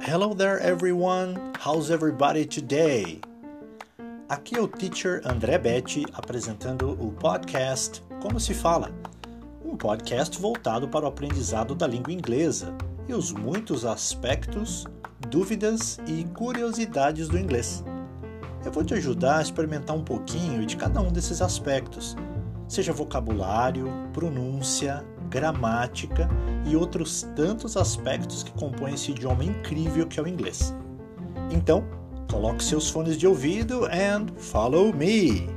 Hello 0.00 0.34
there 0.34 0.58
everyone, 0.60 1.52
how's 1.60 1.92
everybody 1.92 2.44
today? 2.44 3.20
Aqui 4.28 4.56
é 4.56 4.60
o 4.60 4.66
teacher 4.66 5.22
André 5.24 5.58
Betti 5.58 6.04
apresentando 6.12 7.00
o 7.00 7.12
podcast 7.12 8.02
Como 8.20 8.40
se 8.40 8.52
fala, 8.52 8.90
um 9.64 9.76
podcast 9.76 10.36
voltado 10.40 10.88
para 10.88 11.04
o 11.04 11.08
aprendizado 11.08 11.76
da 11.76 11.86
língua 11.86 12.12
inglesa 12.12 12.74
e 13.06 13.14
os 13.14 13.30
muitos 13.30 13.84
aspectos, 13.84 14.88
dúvidas 15.30 16.00
e 16.04 16.24
curiosidades 16.34 17.28
do 17.28 17.38
inglês. 17.38 17.84
Eu 18.64 18.72
vou 18.72 18.82
te 18.82 18.94
ajudar 18.94 19.38
a 19.38 19.42
experimentar 19.42 19.94
um 19.94 20.02
pouquinho 20.02 20.66
de 20.66 20.76
cada 20.76 21.00
um 21.00 21.12
desses 21.12 21.40
aspectos, 21.40 22.16
seja 22.68 22.92
vocabulário, 22.92 23.88
pronúncia, 24.12 25.04
gramática 25.30 26.28
e 26.66 26.76
outros 26.76 27.22
tantos 27.34 27.76
aspectos 27.76 28.42
que 28.42 28.52
compõem 28.52 28.94
esse 28.94 29.10
idioma 29.10 29.44
incrível 29.44 30.06
que 30.06 30.18
é 30.18 30.22
o 30.22 30.28
inglês. 30.28 30.74
Então, 31.50 31.84
coloque 32.30 32.62
seus 32.62 32.88
fones 32.90 33.16
de 33.16 33.26
ouvido 33.26 33.86
and 33.86 34.26
follow 34.36 34.92
me! 34.92 35.55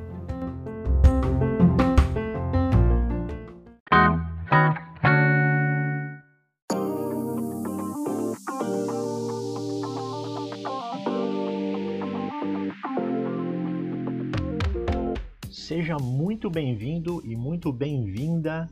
Seja 15.70 15.98
muito 15.98 16.50
bem-vindo 16.50 17.22
e 17.24 17.36
muito 17.36 17.72
bem-vinda 17.72 18.68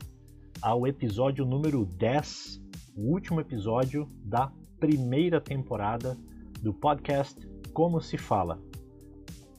ao 0.60 0.84
episódio 0.84 1.46
número 1.46 1.84
10, 1.84 2.60
o 2.96 3.12
último 3.12 3.40
episódio 3.40 4.10
da 4.24 4.50
primeira 4.80 5.40
temporada 5.40 6.18
do 6.60 6.74
podcast 6.74 7.38
Como 7.72 8.00
se 8.00 8.18
fala. 8.18 8.60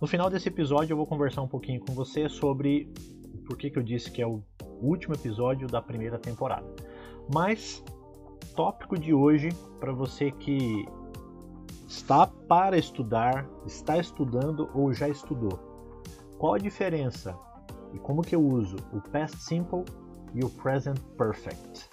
No 0.02 0.06
final 0.06 0.30
desse 0.30 0.50
episódio 0.50 0.92
eu 0.92 0.98
vou 0.98 1.08
conversar 1.08 1.42
um 1.42 1.48
pouquinho 1.48 1.80
com 1.80 1.94
você 1.94 2.28
sobre 2.28 2.92
por 3.48 3.58
que, 3.58 3.70
que 3.70 3.80
eu 3.80 3.84
disse 3.84 4.12
que 4.12 4.22
é 4.22 4.28
o 4.28 4.44
último 4.82 5.16
episódio 5.16 5.66
da 5.66 5.82
primeira 5.82 6.20
temporada. 6.20 6.67
Mas 7.34 7.82
tópico 8.54 9.00
de 9.00 9.14
hoje 9.14 9.48
para 9.80 9.94
você 9.94 10.30
que 10.30 10.86
está 11.88 12.28
para 12.28 12.78
estudar, 12.78 13.50
está 13.66 13.98
estudando 13.98 14.70
ou 14.73 14.92
já 14.92 15.08
estudou. 15.08 15.69
Qual 16.40 16.54
a 16.54 16.58
diferença 16.58 17.38
e 17.94 18.00
como 18.00 18.22
que 18.22 18.36
eu 18.36 18.42
uso 18.42 18.78
o 18.94 19.02
past 19.02 19.38
simple 19.38 19.84
e 20.34 20.44
o 20.44 20.50
present 20.50 20.98
perfect. 21.18 21.90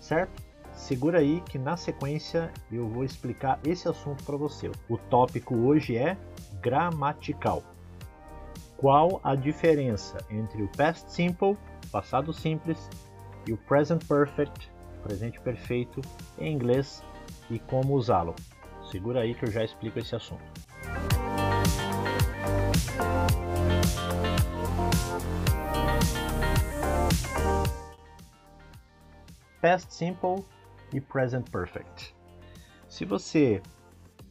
Certo? 0.00 0.42
Segura 0.72 1.18
aí 1.18 1.40
que 1.42 1.58
na 1.58 1.76
sequência 1.76 2.50
eu 2.72 2.88
vou 2.88 3.04
explicar 3.04 3.60
esse 3.64 3.88
assunto 3.88 4.24
para 4.24 4.36
você. 4.36 4.70
O 4.88 4.96
tópico 4.96 5.54
hoje 5.54 5.96
é 5.96 6.16
gramatical. 6.60 7.62
Qual 8.76 9.20
a 9.22 9.36
diferença 9.36 10.18
entre 10.28 10.60
o 10.62 10.68
past 10.76 11.12
simple, 11.12 11.56
passado 11.92 12.32
simples, 12.32 12.90
e 13.46 13.52
o 13.52 13.56
present 13.56 14.04
perfect, 14.06 14.72
presente 15.04 15.40
perfeito, 15.40 16.00
em 16.36 16.52
inglês 16.52 17.00
e 17.48 17.60
como 17.60 17.94
usá-lo? 17.94 18.34
Segura 18.90 19.20
aí 19.20 19.34
que 19.34 19.44
eu 19.44 19.50
já 19.52 19.62
explico 19.62 20.00
esse 20.00 20.16
assunto. 20.16 20.51
Past 29.62 29.94
Simple 29.94 30.44
e 30.92 31.00
Present 31.00 31.48
Perfect. 31.48 32.12
Se 32.88 33.04
você 33.04 33.62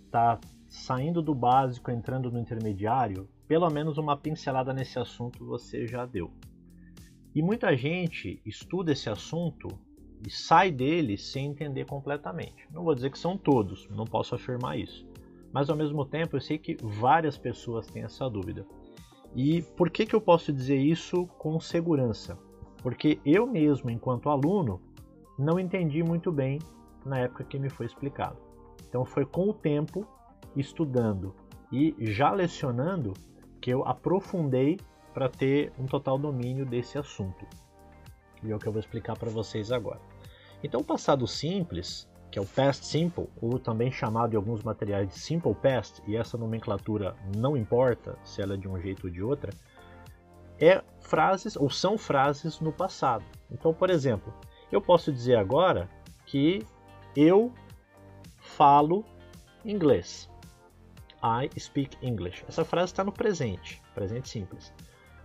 está 0.05 0.37
saindo 0.67 1.21
do 1.21 1.33
básico, 1.33 1.89
entrando 1.89 2.29
no 2.29 2.37
intermediário, 2.37 3.29
pelo 3.47 3.69
menos 3.69 3.97
uma 3.97 4.17
pincelada 4.17 4.73
nesse 4.73 4.99
assunto 4.99 5.45
você 5.45 5.87
já 5.87 6.05
deu. 6.05 6.29
E 7.33 7.41
muita 7.41 7.77
gente 7.77 8.41
estuda 8.45 8.91
esse 8.91 9.09
assunto 9.09 9.69
e 10.27 10.29
sai 10.29 10.69
dele 10.69 11.17
sem 11.17 11.45
entender 11.45 11.85
completamente. 11.85 12.67
Não 12.69 12.83
vou 12.83 12.93
dizer 12.93 13.09
que 13.09 13.17
são 13.17 13.37
todos, 13.37 13.87
não 13.89 14.03
posso 14.03 14.35
afirmar 14.35 14.77
isso. 14.77 15.07
Mas 15.53 15.69
ao 15.69 15.77
mesmo 15.77 16.03
tempo 16.03 16.35
eu 16.35 16.41
sei 16.41 16.57
que 16.57 16.75
várias 16.83 17.37
pessoas 17.37 17.87
têm 17.87 18.03
essa 18.03 18.29
dúvida. 18.29 18.67
E 19.33 19.61
por 19.77 19.89
que, 19.89 20.05
que 20.05 20.13
eu 20.13 20.19
posso 20.19 20.51
dizer 20.51 20.77
isso 20.77 21.25
com 21.37 21.57
segurança? 21.57 22.37
Porque 22.83 23.17
eu 23.25 23.47
mesmo, 23.47 23.89
enquanto 23.89 24.27
aluno, 24.27 24.81
não 25.41 25.59
entendi 25.59 26.03
muito 26.03 26.31
bem 26.31 26.59
na 27.05 27.19
época 27.19 27.43
que 27.43 27.57
me 27.57 27.69
foi 27.69 27.87
explicado. 27.87 28.37
Então 28.87 29.03
foi 29.03 29.25
com 29.25 29.49
o 29.49 29.53
tempo, 29.53 30.05
estudando 30.55 31.33
e 31.71 31.95
já 31.99 32.31
lecionando, 32.31 33.13
que 33.59 33.71
eu 33.71 33.83
aprofundei 33.87 34.79
para 35.13 35.29
ter 35.29 35.73
um 35.79 35.85
total 35.85 36.17
domínio 36.17 36.65
desse 36.65 36.97
assunto. 36.97 37.45
E 38.43 38.51
é 38.51 38.55
o 38.55 38.59
que 38.59 38.67
eu 38.67 38.71
vou 38.71 38.79
explicar 38.79 39.17
para 39.17 39.29
vocês 39.29 39.71
agora. 39.71 39.99
Então, 40.63 40.81
o 40.81 40.83
passado 40.83 41.27
simples, 41.27 42.09
que 42.29 42.37
é 42.39 42.41
o 42.41 42.45
past 42.45 42.85
simple, 42.85 43.27
ou 43.41 43.59
também 43.59 43.91
chamado 43.91 44.33
em 44.33 44.37
alguns 44.37 44.63
materiais 44.63 45.07
de 45.09 45.19
simple 45.19 45.53
past, 45.55 46.01
e 46.07 46.15
essa 46.15 46.37
nomenclatura 46.37 47.15
não 47.35 47.57
importa 47.57 48.17
se 48.23 48.41
ela 48.41 48.55
é 48.55 48.57
de 48.57 48.67
um 48.67 48.79
jeito 48.79 49.07
ou 49.07 49.13
de 49.13 49.21
outra, 49.23 49.51
é 50.59 50.83
frases 50.99 51.55
ou 51.55 51.69
são 51.69 51.97
frases 51.97 52.59
no 52.59 52.71
passado. 52.71 53.25
Então, 53.51 53.73
por 53.73 53.89
exemplo, 53.89 54.33
eu 54.71 54.81
posso 54.81 55.11
dizer 55.11 55.35
agora 55.35 55.89
que 56.25 56.65
eu 57.15 57.53
falo 58.37 59.05
inglês. 59.65 60.29
I 61.23 61.49
speak 61.59 61.97
English. 62.01 62.43
Essa 62.47 62.65
frase 62.65 62.91
está 62.91 63.03
no 63.03 63.11
presente, 63.11 63.81
presente 63.93 64.27
simples. 64.27 64.73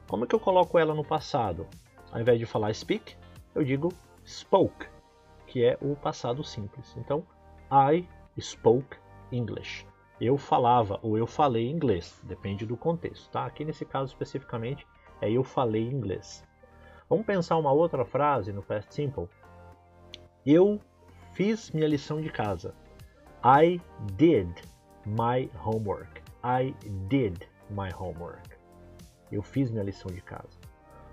Como 0.08 0.24
é 0.24 0.26
que 0.26 0.34
eu 0.34 0.40
coloco 0.40 0.78
ela 0.78 0.94
no 0.94 1.04
passado? 1.04 1.66
Ao 2.12 2.20
invés 2.20 2.38
de 2.38 2.46
falar 2.46 2.74
speak, 2.74 3.16
eu 3.54 3.64
digo 3.64 3.92
spoke, 4.24 4.86
que 5.46 5.64
é 5.64 5.78
o 5.80 5.96
passado 5.96 6.44
simples. 6.44 6.94
Então, 6.96 7.26
I 7.70 8.06
spoke 8.38 8.96
English. 9.32 9.86
Eu 10.20 10.36
falava 10.36 10.98
ou 11.02 11.16
eu 11.16 11.26
falei 11.26 11.68
inglês, 11.68 12.20
depende 12.24 12.64
do 12.64 12.76
contexto, 12.76 13.30
tá? 13.30 13.44
Aqui 13.44 13.64
nesse 13.64 13.84
caso 13.84 14.12
especificamente 14.12 14.86
é 15.20 15.30
eu 15.30 15.44
falei 15.44 15.82
inglês. 15.82 16.44
Vamos 17.08 17.24
pensar 17.24 17.56
uma 17.56 17.72
outra 17.72 18.04
frase 18.04 18.52
no 18.52 18.62
past 18.62 18.92
simple. 18.92 19.28
Eu 20.46 20.80
fiz 21.32 21.72
minha 21.72 21.88
lição 21.88 22.20
de 22.20 22.30
casa. 22.30 22.72
I 23.44 23.80
did 24.12 24.48
my 25.04 25.50
homework. 25.60 26.22
I 26.44 26.72
did 27.08 27.44
my 27.68 27.90
homework. 27.92 28.50
Eu 29.32 29.42
fiz 29.42 29.72
minha 29.72 29.82
lição 29.82 30.08
de 30.12 30.20
casa. 30.20 30.56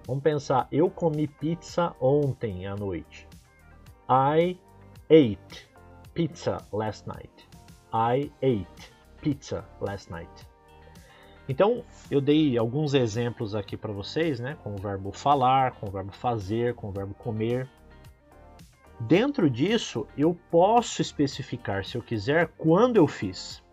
Vamos 0.06 0.22
pensar, 0.22 0.68
eu 0.72 0.88
comi 0.88 1.28
pizza 1.28 1.96
ontem 2.00 2.68
à 2.68 2.76
noite. 2.76 3.28
I 4.08 4.60
ate 5.06 5.68
pizza 6.14 6.60
last 6.72 7.08
night. 7.08 7.50
I 7.92 8.32
ate 8.44 8.94
pizza 9.20 9.66
last 9.82 10.12
night. 10.12 10.48
Então, 11.50 11.84
eu 12.12 12.22
dei 12.22 12.56
alguns 12.56 12.94
exemplos 12.94 13.56
aqui 13.56 13.76
para 13.76 13.92
vocês, 13.92 14.40
né, 14.40 14.58
com 14.64 14.76
o 14.76 14.78
verbo 14.78 15.12
falar, 15.12 15.72
com 15.72 15.88
o 15.88 15.92
verbo 15.92 16.12
fazer, 16.12 16.76
com 16.76 16.90
o 16.90 16.92
verbo 16.92 17.16
comer. 17.16 17.68
Dentro 19.00 19.50
disso, 19.50 20.08
eu 20.18 20.38
posso 20.50 21.02
especificar, 21.02 21.84
se 21.84 21.98
eu 21.98 22.02
quiser, 22.02 22.48
quando 22.58 22.98
eu 22.98 23.08
fiz. 23.08 23.64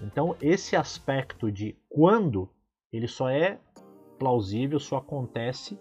Então, 0.00 0.36
esse 0.40 0.76
aspecto 0.76 1.50
de 1.50 1.76
quando, 1.88 2.48
ele 2.92 3.08
só 3.08 3.28
é 3.30 3.58
plausível, 4.18 4.78
só 4.78 4.98
acontece 4.98 5.78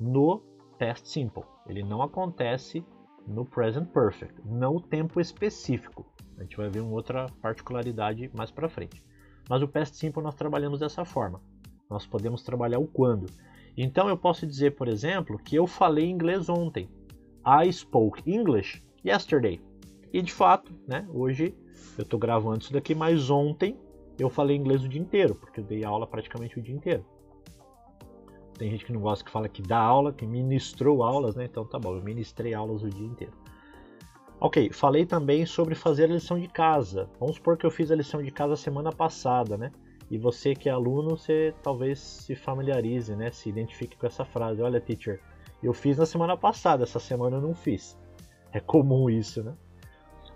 no 0.00 0.40
past 0.78 1.08
simple. 1.08 1.44
Ele 1.66 1.82
não 1.82 2.02
acontece 2.02 2.84
no 3.26 3.44
present 3.44 3.88
perfect, 3.88 4.34
não 4.44 4.76
o 4.76 4.80
tempo 4.80 5.20
específico. 5.20 6.06
A 6.36 6.42
gente 6.42 6.56
vai 6.56 6.68
ver 6.68 6.80
uma 6.80 6.92
outra 6.92 7.26
particularidade 7.40 8.30
mais 8.34 8.50
para 8.50 8.68
frente. 8.68 9.02
Mas 9.48 9.62
o 9.62 9.68
past 9.68 9.96
simple 9.96 10.22
nós 10.22 10.34
trabalhamos 10.34 10.80
dessa 10.80 11.04
forma. 11.04 11.40
Nós 11.88 12.06
podemos 12.06 12.42
trabalhar 12.42 12.78
o 12.78 12.86
quando. 12.86 13.26
Então 13.76 14.08
eu 14.08 14.16
posso 14.16 14.46
dizer, 14.46 14.74
por 14.76 14.88
exemplo, 14.88 15.38
que 15.38 15.56
eu 15.56 15.66
falei 15.66 16.08
inglês 16.08 16.48
ontem. 16.48 16.88
I 17.46 17.70
spoke 17.72 18.22
English 18.30 18.82
yesterday. 19.04 19.60
E 20.12 20.22
de 20.22 20.32
fato, 20.32 20.72
né, 20.86 21.06
hoje 21.12 21.54
eu 21.98 22.02
estou 22.02 22.18
gravando 22.18 22.60
isso 22.60 22.72
daqui, 22.72 22.94
mas 22.94 23.30
ontem 23.30 23.76
eu 24.18 24.30
falei 24.30 24.56
inglês 24.56 24.84
o 24.84 24.88
dia 24.88 25.00
inteiro, 25.00 25.34
porque 25.34 25.60
eu 25.60 25.64
dei 25.64 25.84
aula 25.84 26.06
praticamente 26.06 26.58
o 26.58 26.62
dia 26.62 26.74
inteiro. 26.74 27.04
Tem 28.56 28.70
gente 28.70 28.84
que 28.84 28.92
não 28.92 29.00
gosta 29.00 29.24
que 29.24 29.30
fala 29.30 29.48
que 29.48 29.62
dá 29.62 29.78
aula, 29.78 30.12
que 30.12 30.24
ministrou 30.24 31.02
aulas, 31.02 31.34
né? 31.34 31.44
Então 31.44 31.64
tá 31.64 31.78
bom, 31.78 31.96
eu 31.96 32.02
ministrei 32.02 32.54
aulas 32.54 32.82
o 32.82 32.88
dia 32.88 33.06
inteiro. 33.06 33.32
Ok, 34.40 34.70
falei 34.72 35.04
também 35.04 35.44
sobre 35.46 35.74
fazer 35.74 36.04
a 36.04 36.14
lição 36.14 36.38
de 36.38 36.48
casa. 36.48 37.08
Vamos 37.18 37.36
supor 37.36 37.56
que 37.56 37.66
eu 37.66 37.70
fiz 37.70 37.90
a 37.90 37.96
lição 37.96 38.22
de 38.22 38.30
casa 38.30 38.56
semana 38.56 38.92
passada, 38.92 39.56
né? 39.56 39.72
E 40.10 40.18
você 40.18 40.54
que 40.54 40.68
é 40.68 40.72
aluno, 40.72 41.16
você 41.16 41.54
talvez 41.62 41.98
se 41.98 42.36
familiarize, 42.36 43.16
né? 43.16 43.30
Se 43.30 43.48
identifique 43.48 43.96
com 43.96 44.06
essa 44.06 44.24
frase. 44.24 44.62
Olha, 44.62 44.80
teacher, 44.80 45.20
Eu 45.64 45.72
fiz 45.72 45.96
na 45.96 46.04
semana 46.04 46.36
passada, 46.36 46.82
essa 46.82 47.00
semana 47.00 47.38
eu 47.38 47.40
não 47.40 47.54
fiz. 47.54 47.98
É 48.52 48.60
comum 48.60 49.08
isso, 49.08 49.42
né? 49.42 49.54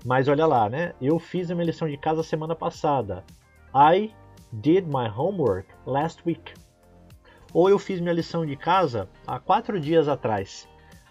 Mas 0.02 0.26
olha 0.26 0.46
lá, 0.46 0.70
né? 0.70 0.94
Eu 1.02 1.18
fiz 1.18 1.50
a 1.50 1.54
minha 1.54 1.66
lição 1.66 1.86
de 1.86 1.98
casa 1.98 2.22
semana 2.22 2.56
passada. 2.56 3.22
I 3.74 4.10
did 4.50 4.86
my 4.86 5.06
homework 5.06 5.68
last 5.84 6.22
week. 6.24 6.54
Ou 7.52 7.68
eu 7.68 7.78
fiz 7.78 8.00
minha 8.00 8.14
lição 8.14 8.46
de 8.46 8.56
casa 8.56 9.06
há 9.26 9.38
quatro 9.38 9.78
dias 9.78 10.08
atrás. 10.08 10.66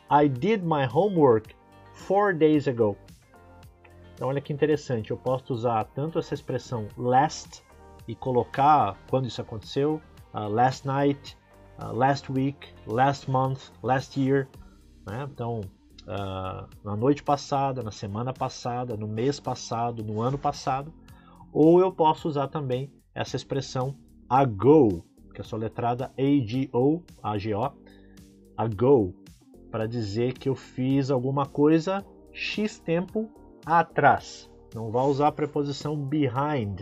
I 0.09 0.27
did 0.27 0.63
my 0.63 0.87
homework 0.91 1.55
four 1.93 2.33
days 2.33 2.67
ago. 2.67 2.97
Então 4.15 4.29
olha 4.29 4.41
que 4.41 4.51
interessante, 4.51 5.11
eu 5.11 5.17
posso 5.17 5.53
usar 5.53 5.83
tanto 5.93 6.17
essa 6.17 6.33
expressão 6.33 6.87
last 6.97 7.63
e 8.07 8.15
colocar 8.15 8.97
quando 9.11 9.27
isso 9.27 9.41
aconteceu, 9.41 10.01
uh, 10.33 10.47
last 10.47 10.87
night, 10.87 11.37
uh, 11.79 11.91
last 11.94 12.31
week, 12.31 12.68
last 12.85 13.29
month, 13.29 13.69
last 13.81 14.19
year. 14.19 14.47
Né? 15.06 15.27
Então, 15.31 15.62
uh, 16.03 16.68
na 16.83 16.95
noite 16.95 17.24
passada, 17.24 17.83
na 17.83 17.91
semana 17.91 18.33
passada, 18.33 18.95
no 18.95 19.07
mês 19.07 19.39
passado, 19.39 20.03
no 20.03 20.21
ano 20.21 20.38
passado. 20.38 20.94
Ou 21.51 21.79
eu 21.79 21.91
posso 21.91 22.27
usar 22.27 22.47
também 22.47 22.91
essa 23.15 23.35
expressão 23.35 23.95
ago, 24.29 25.06
que 25.33 25.41
é 25.41 25.44
soletrada 25.44 26.12
A-G-O, 26.18 27.03
A-G-O, 27.24 27.71
ago, 28.56 29.13
para 29.71 29.88
dizer 29.88 30.33
que 30.33 30.50
eu 30.50 30.56
fiz 30.56 31.09
alguma 31.09 31.45
coisa 31.45 32.06
X 32.33 32.80
tempo 32.80 33.30
atrás. 33.65 34.50
Não 34.73 34.91
vai 34.91 35.06
usar 35.06 35.27
a 35.27 35.31
preposição 35.31 35.95
behind, 35.95 36.81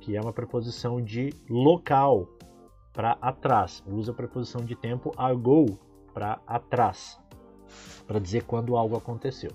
que 0.00 0.16
é 0.16 0.20
uma 0.20 0.32
preposição 0.32 1.00
de 1.00 1.32
local 1.48 2.28
para 2.92 3.12
atrás. 3.20 3.82
Usa 3.86 4.12
a 4.12 4.14
preposição 4.14 4.64
de 4.64 4.74
tempo 4.74 5.12
ago 5.16 5.78
para 6.12 6.40
atrás, 6.46 7.18
para 8.06 8.18
dizer 8.18 8.44
quando 8.44 8.76
algo 8.76 8.96
aconteceu. 8.96 9.50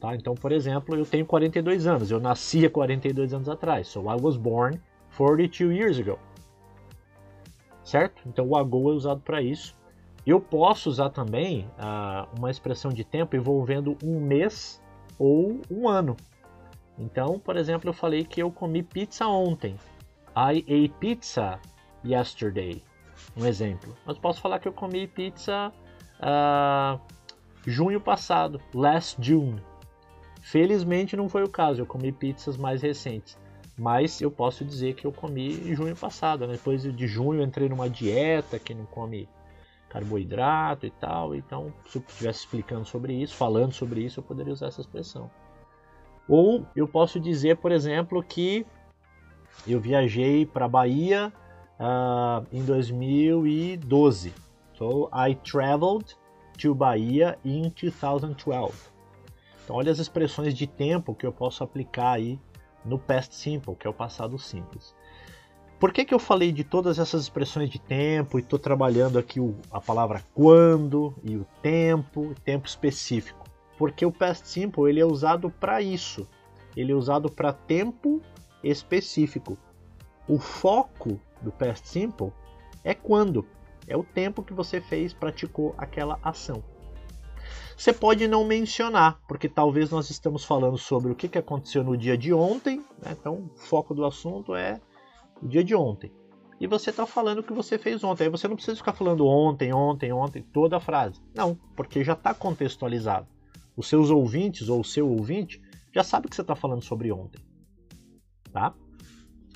Tá? 0.00 0.14
Então, 0.14 0.34
por 0.34 0.52
exemplo, 0.52 0.94
eu 0.94 1.04
tenho 1.04 1.26
42 1.26 1.86
anos, 1.86 2.10
eu 2.10 2.20
nasci 2.20 2.64
há 2.64 2.70
42 2.70 3.34
anos 3.34 3.48
atrás. 3.48 3.88
So 3.88 4.02
I 4.02 4.20
was 4.20 4.36
born 4.36 4.80
42 5.16 5.76
years 5.76 5.98
ago. 5.98 6.18
Certo? 7.82 8.22
Então 8.26 8.46
o 8.46 8.56
ago 8.56 8.90
é 8.90 8.94
usado 8.94 9.20
para 9.20 9.42
isso. 9.42 9.76
Eu 10.26 10.40
posso 10.40 10.90
usar 10.90 11.10
também 11.10 11.66
uh, 11.78 12.28
uma 12.38 12.50
expressão 12.50 12.92
de 12.92 13.02
tempo 13.02 13.34
envolvendo 13.34 13.96
um 14.04 14.20
mês 14.20 14.82
ou 15.18 15.60
um 15.70 15.88
ano. 15.88 16.16
Então, 16.98 17.38
por 17.38 17.56
exemplo, 17.56 17.88
eu 17.88 17.94
falei 17.94 18.24
que 18.24 18.42
eu 18.42 18.50
comi 18.50 18.82
pizza 18.82 19.26
ontem. 19.26 19.76
I 20.36 20.58
ate 20.58 20.94
pizza 21.00 21.58
yesterday. 22.08 22.82
Um 23.36 23.46
exemplo. 23.46 23.96
Mas 24.06 24.18
posso 24.18 24.40
falar 24.40 24.58
que 24.58 24.68
eu 24.68 24.72
comi 24.72 25.06
pizza 25.06 25.72
uh, 26.20 27.00
junho 27.66 28.00
passado, 28.00 28.60
last 28.74 29.16
June. 29.20 29.62
Felizmente 30.40 31.16
não 31.16 31.28
foi 31.28 31.42
o 31.42 31.48
caso, 31.48 31.82
eu 31.82 31.86
comi 31.86 32.12
pizzas 32.12 32.56
mais 32.56 32.80
recentes. 32.80 33.36
Mas 33.76 34.20
eu 34.20 34.30
posso 34.30 34.64
dizer 34.64 34.94
que 34.94 35.06
eu 35.06 35.12
comi 35.12 35.54
em 35.70 35.74
junho 35.74 35.94
passado. 35.94 36.46
Né? 36.46 36.54
Depois 36.54 36.82
de 36.82 37.06
junho 37.06 37.42
entrei 37.42 37.68
numa 37.68 37.88
dieta 37.88 38.58
que 38.58 38.74
não 38.74 38.84
come 38.86 39.28
carboidrato 39.88 40.86
e 40.86 40.90
tal. 40.90 41.34
Então, 41.34 41.72
se 41.86 41.98
eu 41.98 42.04
estivesse 42.06 42.40
explicando 42.40 42.84
sobre 42.84 43.14
isso, 43.14 43.36
falando 43.36 43.72
sobre 43.72 44.00
isso, 44.00 44.18
eu 44.18 44.24
poderia 44.24 44.52
usar 44.52 44.66
essa 44.66 44.80
expressão. 44.80 45.30
Ou 46.28 46.66
eu 46.74 46.88
posso 46.88 47.20
dizer, 47.20 47.56
por 47.58 47.70
exemplo, 47.70 48.22
que 48.22 48.66
eu 49.66 49.80
viajei 49.80 50.44
para 50.44 50.66
a 50.66 50.68
Bahia 50.68 51.32
uh, 51.78 52.46
em 52.52 52.64
2012. 52.64 54.32
So 54.74 55.10
I 55.12 55.34
traveled 55.34 56.14
to 56.58 56.74
Bahia 56.74 57.38
in 57.44 57.70
2012. 57.70 58.72
Então 59.64 59.76
olha 59.76 59.92
as 59.92 59.98
expressões 59.98 60.54
de 60.54 60.66
tempo 60.66 61.14
que 61.14 61.26
eu 61.26 61.32
posso 61.32 61.62
aplicar 61.62 62.12
aí 62.12 62.38
no 62.84 62.98
past 62.98 63.34
simple, 63.34 63.74
que 63.74 63.86
é 63.86 63.90
o 63.90 63.94
passado 63.94 64.38
simples. 64.38 64.94
Por 65.78 65.92
que, 65.92 66.04
que 66.04 66.12
eu 66.12 66.18
falei 66.18 66.50
de 66.50 66.64
todas 66.64 66.98
essas 66.98 67.22
expressões 67.22 67.70
de 67.70 67.78
tempo 67.78 68.38
e 68.38 68.42
estou 68.42 68.58
trabalhando 68.58 69.18
aqui 69.18 69.38
o, 69.38 69.54
a 69.70 69.80
palavra 69.80 70.24
quando 70.34 71.14
e 71.22 71.36
o 71.36 71.46
tempo, 71.62 72.34
tempo 72.44 72.66
específico? 72.66 73.44
Porque 73.76 74.04
o 74.04 74.10
past 74.10 74.48
simple 74.48 74.88
ele 74.88 75.00
é 75.00 75.06
usado 75.06 75.50
para 75.50 75.80
isso. 75.80 76.26
Ele 76.76 76.90
é 76.90 76.94
usado 76.94 77.30
para 77.30 77.52
tempo 77.52 78.20
específico. 78.64 79.56
O 80.26 80.38
foco 80.38 81.20
do 81.42 81.52
past 81.52 81.88
simple 81.88 82.32
é 82.84 82.94
quando, 82.94 83.46
é 83.86 83.96
o 83.96 84.04
tempo 84.04 84.42
que 84.42 84.52
você 84.52 84.80
fez, 84.80 85.12
praticou 85.12 85.74
aquela 85.76 86.18
ação. 86.22 86.62
Você 87.76 87.92
pode 87.92 88.26
não 88.26 88.44
mencionar, 88.44 89.20
porque 89.28 89.48
talvez 89.48 89.90
nós 89.90 90.10
estamos 90.10 90.44
falando 90.44 90.76
sobre 90.76 91.12
o 91.12 91.14
que 91.14 91.38
aconteceu 91.38 91.84
no 91.84 91.96
dia 91.96 92.18
de 92.18 92.32
ontem, 92.32 92.78
né? 93.00 93.16
então 93.18 93.50
o 93.54 93.58
foco 93.58 93.94
do 93.94 94.04
assunto 94.04 94.54
é 94.54 94.80
o 95.40 95.46
dia 95.46 95.62
de 95.62 95.74
ontem. 95.74 96.12
E 96.60 96.66
você 96.66 96.90
está 96.90 97.06
falando 97.06 97.38
o 97.38 97.42
que 97.42 97.52
você 97.52 97.78
fez 97.78 98.02
ontem. 98.02 98.24
Aí 98.24 98.30
você 98.30 98.48
não 98.48 98.56
precisa 98.56 98.76
ficar 98.76 98.92
falando 98.92 99.24
ontem, 99.26 99.72
ontem, 99.72 100.12
ontem, 100.12 100.42
toda 100.42 100.76
a 100.76 100.80
frase. 100.80 101.22
Não, 101.32 101.54
porque 101.76 102.02
já 102.02 102.14
está 102.14 102.34
contextualizado. 102.34 103.28
Os 103.76 103.86
seus 103.86 104.10
ouvintes 104.10 104.68
ou 104.68 104.80
o 104.80 104.84
seu 104.84 105.08
ouvinte 105.08 105.62
já 105.94 106.02
sabe 106.02 106.28
que 106.28 106.34
você 106.34 106.42
está 106.42 106.56
falando 106.56 106.82
sobre 106.82 107.12
ontem. 107.12 107.40
Tá? 108.52 108.74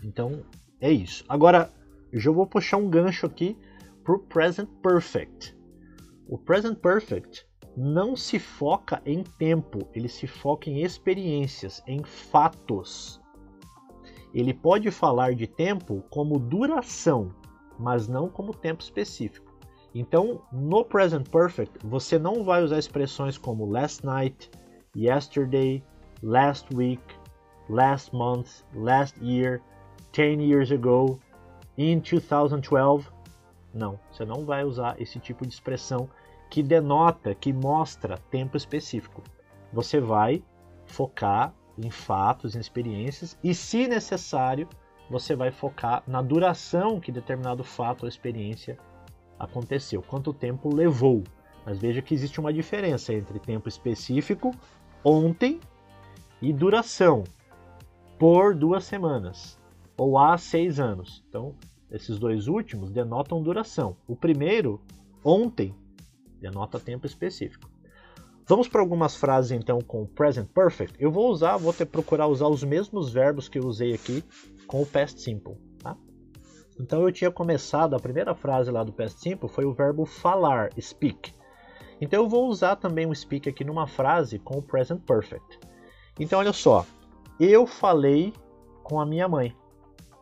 Então 0.05 0.45
é 0.83 0.91
isso. 0.91 1.25
Agora, 1.29 1.71
eu 2.13 2.21
já 2.21 2.31
vou 2.31 2.47
puxar 2.47 2.77
um 2.77 2.91
gancho 2.91 3.25
aqui 3.25 3.57
para 4.05 4.15
o 4.15 4.19
Present 4.19 4.69
Perfect. 4.83 5.57
O 6.29 6.37
Present 6.37 6.79
Perfect 6.79 7.47
não 7.77 8.15
se 8.17 8.39
foca 8.39 9.01
em 9.07 9.23
tempo, 9.23 9.89
ele 9.95 10.09
se 10.09 10.27
foca 10.27 10.69
em 10.69 10.83
experiências, 10.83 11.83
em 11.87 12.03
fatos. 12.03 13.21
Ele 14.35 14.53
pode 14.53 14.91
falar 14.91 15.35
de 15.35 15.47
tempo 15.47 16.05
como 16.11 16.39
duração, 16.39 17.35
mas 17.79 18.09
não 18.09 18.29
como 18.29 18.53
tempo 18.53 18.83
específico. 18.83 19.53
Então, 19.95 20.43
no 20.51 20.85
present 20.85 21.29
perfect, 21.29 21.87
você 21.87 22.19
não 22.19 22.43
vai 22.43 22.63
usar 22.63 22.79
expressões 22.79 23.37
como 23.37 23.67
last 23.67 24.05
night, 24.05 24.51
yesterday, 24.97 25.83
last 26.23 26.75
week, 26.75 27.03
last 27.69 28.15
month, 28.15 28.63
last 28.75 29.15
year, 29.23 29.61
10 30.13 30.41
years 30.41 30.71
ago, 30.71 31.19
in 31.77 32.01
2012. 32.01 33.09
Não, 33.75 33.99
você 34.11 34.25
não 34.25 34.45
vai 34.45 34.65
usar 34.65 35.01
esse 35.01 35.19
tipo 35.19 35.47
de 35.47 35.55
expressão 35.55 36.09
que 36.51 36.63
denota, 36.63 37.35
que 37.35 37.53
mostra 37.53 38.19
tempo 38.31 38.57
específico. 38.57 39.23
Você 39.73 39.99
vai 39.99 40.43
focar 40.85 41.55
em 41.79 41.91
fatos, 41.91 42.55
em 42.55 42.61
experiências, 42.61 43.39
e 43.43 43.55
se 43.55 43.89
necessário, 43.89 44.69
você 45.09 45.35
vai 45.35 45.51
focar 45.51 46.03
na 46.07 46.21
duração 46.21 47.01
que 47.01 47.11
determinado 47.11 47.65
fato 47.65 48.03
ou 48.03 48.09
experiência 48.09 48.79
aconteceu, 49.39 50.03
quanto 50.03 50.35
tempo 50.35 50.75
levou. 50.75 51.25
Mas 51.65 51.79
veja 51.79 52.03
que 52.03 52.13
existe 52.13 52.39
uma 52.39 52.53
diferença 52.53 53.15
entre 53.15 53.39
tempo 53.39 53.69
específico, 53.69 54.55
ontem, 55.03 55.59
e 56.41 56.53
duração, 56.53 57.25
por 58.19 58.55
duas 58.55 58.85
semanas, 58.85 59.59
ou 59.97 60.19
há 60.19 60.37
seis 60.39 60.81
anos. 60.81 61.25
Então, 61.29 61.55
esses 61.91 62.19
dois 62.19 62.49
últimos 62.49 62.91
denotam 62.91 63.43
duração. 63.43 63.97
O 64.07 64.17
primeiro, 64.17 64.81
ontem, 65.25 65.75
denota 66.41 66.81
tempo 66.81 67.07
específico. 67.07 67.71
Vamos 68.47 68.69
para 68.69 68.81
algumas 68.81 69.17
frases 69.17 69.53
então 69.53 69.81
com 69.81 70.03
o 70.03 70.07
present 70.07 70.49
perfect. 70.49 70.97
Eu 70.99 71.13
vou 71.13 71.31
usar, 71.31 71.57
vou 71.57 71.73
ter 71.73 71.87
procurar 71.87 72.27
usar 72.27 72.49
os 72.49 72.65
mesmos 72.65 73.13
verbos 73.13 73.49
que 73.49 73.59
eu 73.59 73.65
usei 73.65 73.95
aqui 73.95 74.25
com 74.67 74.83
o 74.83 74.87
past 74.87 75.21
simple. 75.21 75.55
Tá? 75.79 75.97
Então 76.79 77.03
eu 77.03 77.13
tinha 77.13 77.31
começado 77.31 77.95
a 77.95 78.01
primeira 78.01 78.35
frase 78.35 78.71
lá 78.71 78.83
do 78.83 78.93
past 78.93 79.21
simple 79.21 79.49
foi 79.49 79.65
o 79.65 79.73
verbo 79.73 80.05
falar, 80.05 80.71
speak. 80.81 81.33
Então 82.01 82.25
eu 82.25 82.29
vou 82.29 82.49
usar 82.49 82.77
também 82.77 83.07
o 83.07 83.15
speak 83.15 83.49
aqui 83.49 83.65
numa 83.65 83.87
frase 83.87 84.39
com 84.39 84.59
o 84.59 84.63
present 84.63 85.01
perfect. 85.03 85.61
Então 86.19 86.41
olha 86.41 86.53
só, 86.53 86.85
eu 87.39 87.65
falei 87.65 88.33
com 88.83 89.01
a 89.01 89.07
minha 89.07 89.29
mãe. 89.29 89.55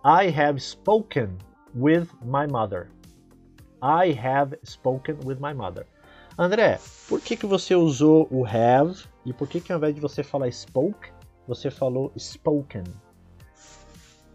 I 0.02 0.30
have 0.30 0.62
spoken 0.62 1.36
with 1.74 2.08
my 2.24 2.46
mother. 2.46 2.88
I 3.82 4.12
have 4.12 4.58
spoken 4.64 5.18
with 5.26 5.38
my 5.40 5.52
mother. 5.52 5.86
André, 6.38 6.80
por 7.06 7.20
que, 7.20 7.36
que 7.36 7.44
você 7.44 7.74
usou 7.74 8.26
o 8.30 8.46
have 8.46 9.04
e 9.26 9.32
por 9.34 9.46
que, 9.46 9.60
que 9.60 9.70
ao 9.70 9.76
invés 9.76 9.94
de 9.94 10.00
você 10.00 10.22
falar 10.22 10.48
spoke, 10.48 11.12
você 11.46 11.70
falou 11.70 12.10
spoken? 12.16 12.84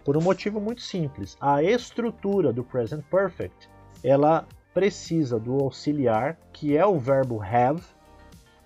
Por 0.04 0.16
um 0.16 0.22
motivo 0.22 0.62
muito 0.62 0.84
simples. 0.84 1.36
A 1.42 1.64
estrutura 1.64 2.54
do 2.54 2.64
present 2.64 3.04
perfect, 3.10 3.68
ela 4.04 4.48
precisa 4.72 5.40
do 5.40 5.64
auxiliar, 5.64 6.38
que 6.54 6.78
é 6.78 6.86
o 6.86 7.00
verbo 7.00 7.42
have. 7.42 7.82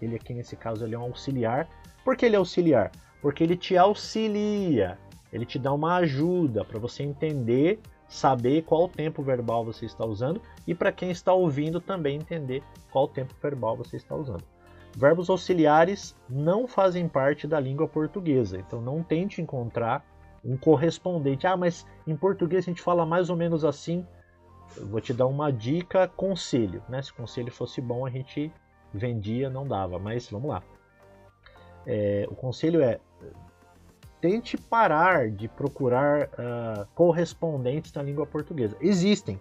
Ele 0.02 0.18
aqui 0.18 0.34
nesse 0.34 0.58
caso 0.58 0.84
ele 0.84 0.96
é 0.96 1.00
um 1.00 1.04
auxiliar. 1.04 1.66
Por 2.04 2.18
que 2.18 2.26
ele 2.26 2.36
é 2.36 2.40
auxiliar? 2.40 2.92
Porque 3.22 3.42
ele 3.42 3.56
te 3.56 3.78
auxilia, 3.78 4.98
ele 5.32 5.46
te 5.46 5.60
dá 5.60 5.72
uma 5.74 5.96
ajuda 5.98 6.66
para 6.66 6.80
você 6.80 7.04
entender 7.04 7.80
saber 8.10 8.64
qual 8.64 8.90
tempo 8.90 9.22
verbal 9.22 9.64
você 9.64 9.86
está 9.86 10.04
usando 10.04 10.42
e 10.66 10.74
para 10.74 10.92
quem 10.92 11.12
está 11.12 11.32
ouvindo 11.32 11.80
também 11.80 12.18
entender 12.18 12.64
qual 12.92 13.08
tempo 13.08 13.36
verbal 13.42 13.78
você 13.78 13.98
está 13.98 14.16
usando. 14.16 14.44
Verbos 14.98 15.30
auxiliares 15.30 16.16
não 16.28 16.68
fazem 16.68 17.08
parte 17.08 17.48
da 17.48 17.60
língua 17.60 17.88
portuguesa, 17.88 18.58
então 18.58 18.82
não 18.82 19.04
tente 19.04 19.40
encontrar 19.40 20.04
um 20.44 20.58
correspondente. 20.58 21.46
Ah, 21.46 21.56
mas 21.56 21.86
em 22.08 22.16
português 22.16 22.66
a 22.66 22.72
gente 22.72 22.82
fala 22.82 23.06
mais 23.06 23.30
ou 23.30 23.36
menos 23.36 23.64
assim. 23.64 24.06
Eu 24.76 24.88
vou 24.88 25.00
te 25.00 25.14
dar 25.14 25.28
uma 25.28 25.52
dica, 25.52 26.08
conselho. 26.08 26.82
Né? 26.90 27.02
Se 27.04 27.12
o 27.12 27.16
conselho 27.16 27.52
fosse 27.52 27.80
bom, 27.80 28.06
a 28.06 28.10
gente 28.10 28.52
vendia, 28.92 29.50
não 29.50 29.68
dava, 29.68 30.00
mas 30.00 30.30
vamos 30.30 30.50
lá. 30.50 30.64
É, 31.86 32.28
o 32.30 32.36
conselho 32.36 32.82
é 32.82 33.00
tente 34.22 34.58
parar 34.58 35.30
de 35.30 35.48
procurar 35.48 36.26
uh, 36.26 36.86
correspondentes 36.94 37.94
na 37.94 38.04
língua 38.04 38.26
portuguesa. 38.26 38.76
Existem, 38.82 39.40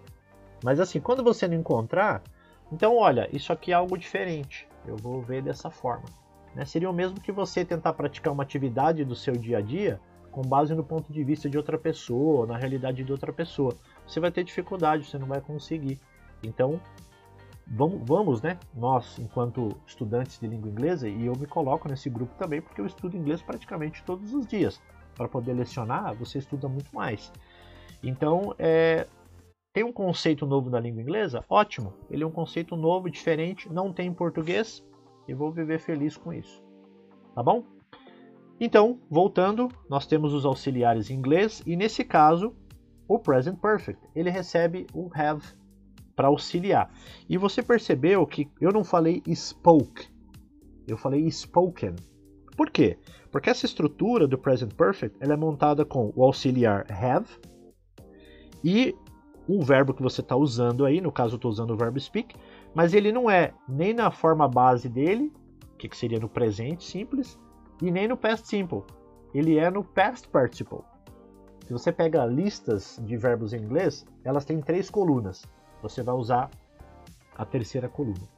mas 0.62 0.80
assim, 0.80 1.00
quando 1.00 1.22
você 1.22 1.46
não 1.46 1.56
encontrar, 1.56 2.22
então 2.72 2.96
olha, 2.96 3.28
isso 3.34 3.52
aqui 3.52 3.72
é 3.72 3.74
algo 3.74 3.96
diferente. 3.96 4.68
Eu 4.86 4.96
vou 4.96 5.20
ver 5.20 5.42
dessa 5.42 5.70
forma. 5.70 6.06
Né? 6.54 6.64
Seria 6.64 6.90
o 6.90 6.92
mesmo 6.92 7.20
que 7.20 7.32
você 7.32 7.64
tentar 7.64 7.92
praticar 7.92 8.32
uma 8.32 8.42
atividade 8.42 9.04
do 9.04 9.14
seu 9.14 9.34
dia 9.34 9.58
a 9.58 9.60
dia 9.60 10.00
com 10.30 10.42
base 10.42 10.74
no 10.74 10.84
ponto 10.84 11.12
de 11.12 11.24
vista 11.24 11.48
de 11.48 11.56
outra 11.56 11.78
pessoa, 11.78 12.46
na 12.46 12.56
realidade 12.56 13.02
de 13.02 13.10
outra 13.10 13.32
pessoa. 13.32 13.74
Você 14.06 14.20
vai 14.20 14.30
ter 14.30 14.44
dificuldade, 14.44 15.04
você 15.04 15.18
não 15.18 15.26
vai 15.26 15.40
conseguir. 15.40 15.98
Então, 16.42 16.80
vamos, 17.70 18.00
vamos, 18.04 18.42
né? 18.42 18.58
Nós, 18.74 19.18
enquanto 19.18 19.76
estudantes 19.86 20.38
de 20.38 20.46
língua 20.46 20.70
inglesa, 20.70 21.08
e 21.08 21.26
eu 21.26 21.34
me 21.36 21.46
coloco 21.46 21.88
nesse 21.88 22.08
grupo 22.08 22.34
também 22.36 22.60
porque 22.60 22.80
eu 22.80 22.86
estudo 22.86 23.16
inglês 23.16 23.42
praticamente 23.42 24.02
todos 24.04 24.32
os 24.32 24.46
dias. 24.46 24.80
Para 25.14 25.28
poder 25.28 25.52
lecionar, 25.52 26.14
você 26.14 26.38
estuda 26.38 26.68
muito 26.68 26.94
mais. 26.94 27.32
Então, 28.02 28.54
é, 28.58 29.06
tem 29.72 29.84
um 29.84 29.92
conceito 29.92 30.46
novo 30.46 30.70
na 30.70 30.80
língua 30.80 31.02
inglesa? 31.02 31.44
Ótimo! 31.48 31.92
Ele 32.10 32.22
é 32.22 32.26
um 32.26 32.30
conceito 32.30 32.76
novo, 32.76 33.10
diferente, 33.10 33.72
não 33.72 33.92
tem 33.92 34.08
em 34.08 34.14
português 34.14 34.84
e 35.26 35.34
vou 35.34 35.52
viver 35.52 35.78
feliz 35.78 36.16
com 36.16 36.32
isso. 36.32 36.62
Tá 37.34 37.42
bom? 37.42 37.64
Então, 38.60 38.98
voltando, 39.08 39.68
nós 39.88 40.06
temos 40.06 40.34
os 40.34 40.44
auxiliares 40.44 41.10
em 41.10 41.14
inglês 41.14 41.62
e 41.66 41.76
nesse 41.76 42.04
caso, 42.04 42.54
o 43.06 43.18
present 43.18 43.58
perfect, 43.60 44.02
ele 44.14 44.30
recebe 44.30 44.86
o 44.92 45.08
have 45.14 45.44
para 46.18 46.26
auxiliar. 46.26 46.90
E 47.28 47.38
você 47.38 47.62
percebeu 47.62 48.26
que 48.26 48.50
eu 48.60 48.72
não 48.72 48.82
falei 48.82 49.22
spoke, 49.28 50.08
eu 50.84 50.96
falei 50.96 51.24
spoken. 51.30 51.94
Por 52.56 52.70
quê? 52.70 52.98
Porque 53.30 53.48
essa 53.48 53.66
estrutura 53.66 54.26
do 54.26 54.36
present 54.36 54.74
perfect 54.74 55.16
ela 55.20 55.34
é 55.34 55.36
montada 55.36 55.84
com 55.84 56.12
o 56.16 56.24
auxiliar 56.24 56.84
have 56.90 57.28
e 58.64 58.96
o 59.46 59.62
verbo 59.62 59.94
que 59.94 60.02
você 60.02 60.20
está 60.20 60.34
usando 60.34 60.84
aí, 60.84 61.00
no 61.00 61.12
caso 61.12 61.34
eu 61.34 61.36
estou 61.36 61.52
usando 61.52 61.70
o 61.70 61.76
verbo 61.76 62.00
speak, 62.00 62.34
mas 62.74 62.94
ele 62.94 63.12
não 63.12 63.30
é 63.30 63.54
nem 63.68 63.94
na 63.94 64.10
forma 64.10 64.48
base 64.48 64.88
dele, 64.88 65.32
que 65.78 65.88
seria 65.96 66.18
no 66.18 66.28
presente 66.28 66.82
simples, 66.82 67.38
e 67.80 67.92
nem 67.92 68.08
no 68.08 68.16
past 68.16 68.48
simple. 68.48 68.82
Ele 69.32 69.56
é 69.56 69.70
no 69.70 69.84
past 69.84 70.28
participle. 70.28 70.80
Se 71.64 71.72
você 71.72 71.92
pega 71.92 72.26
listas 72.26 73.00
de 73.04 73.16
verbos 73.16 73.52
em 73.52 73.58
inglês, 73.58 74.04
elas 74.24 74.44
têm 74.44 74.60
três 74.60 74.90
colunas 74.90 75.46
você 75.82 76.02
vai 76.02 76.14
usar 76.14 76.50
a 77.36 77.44
terceira 77.44 77.88
coluna, 77.88 78.28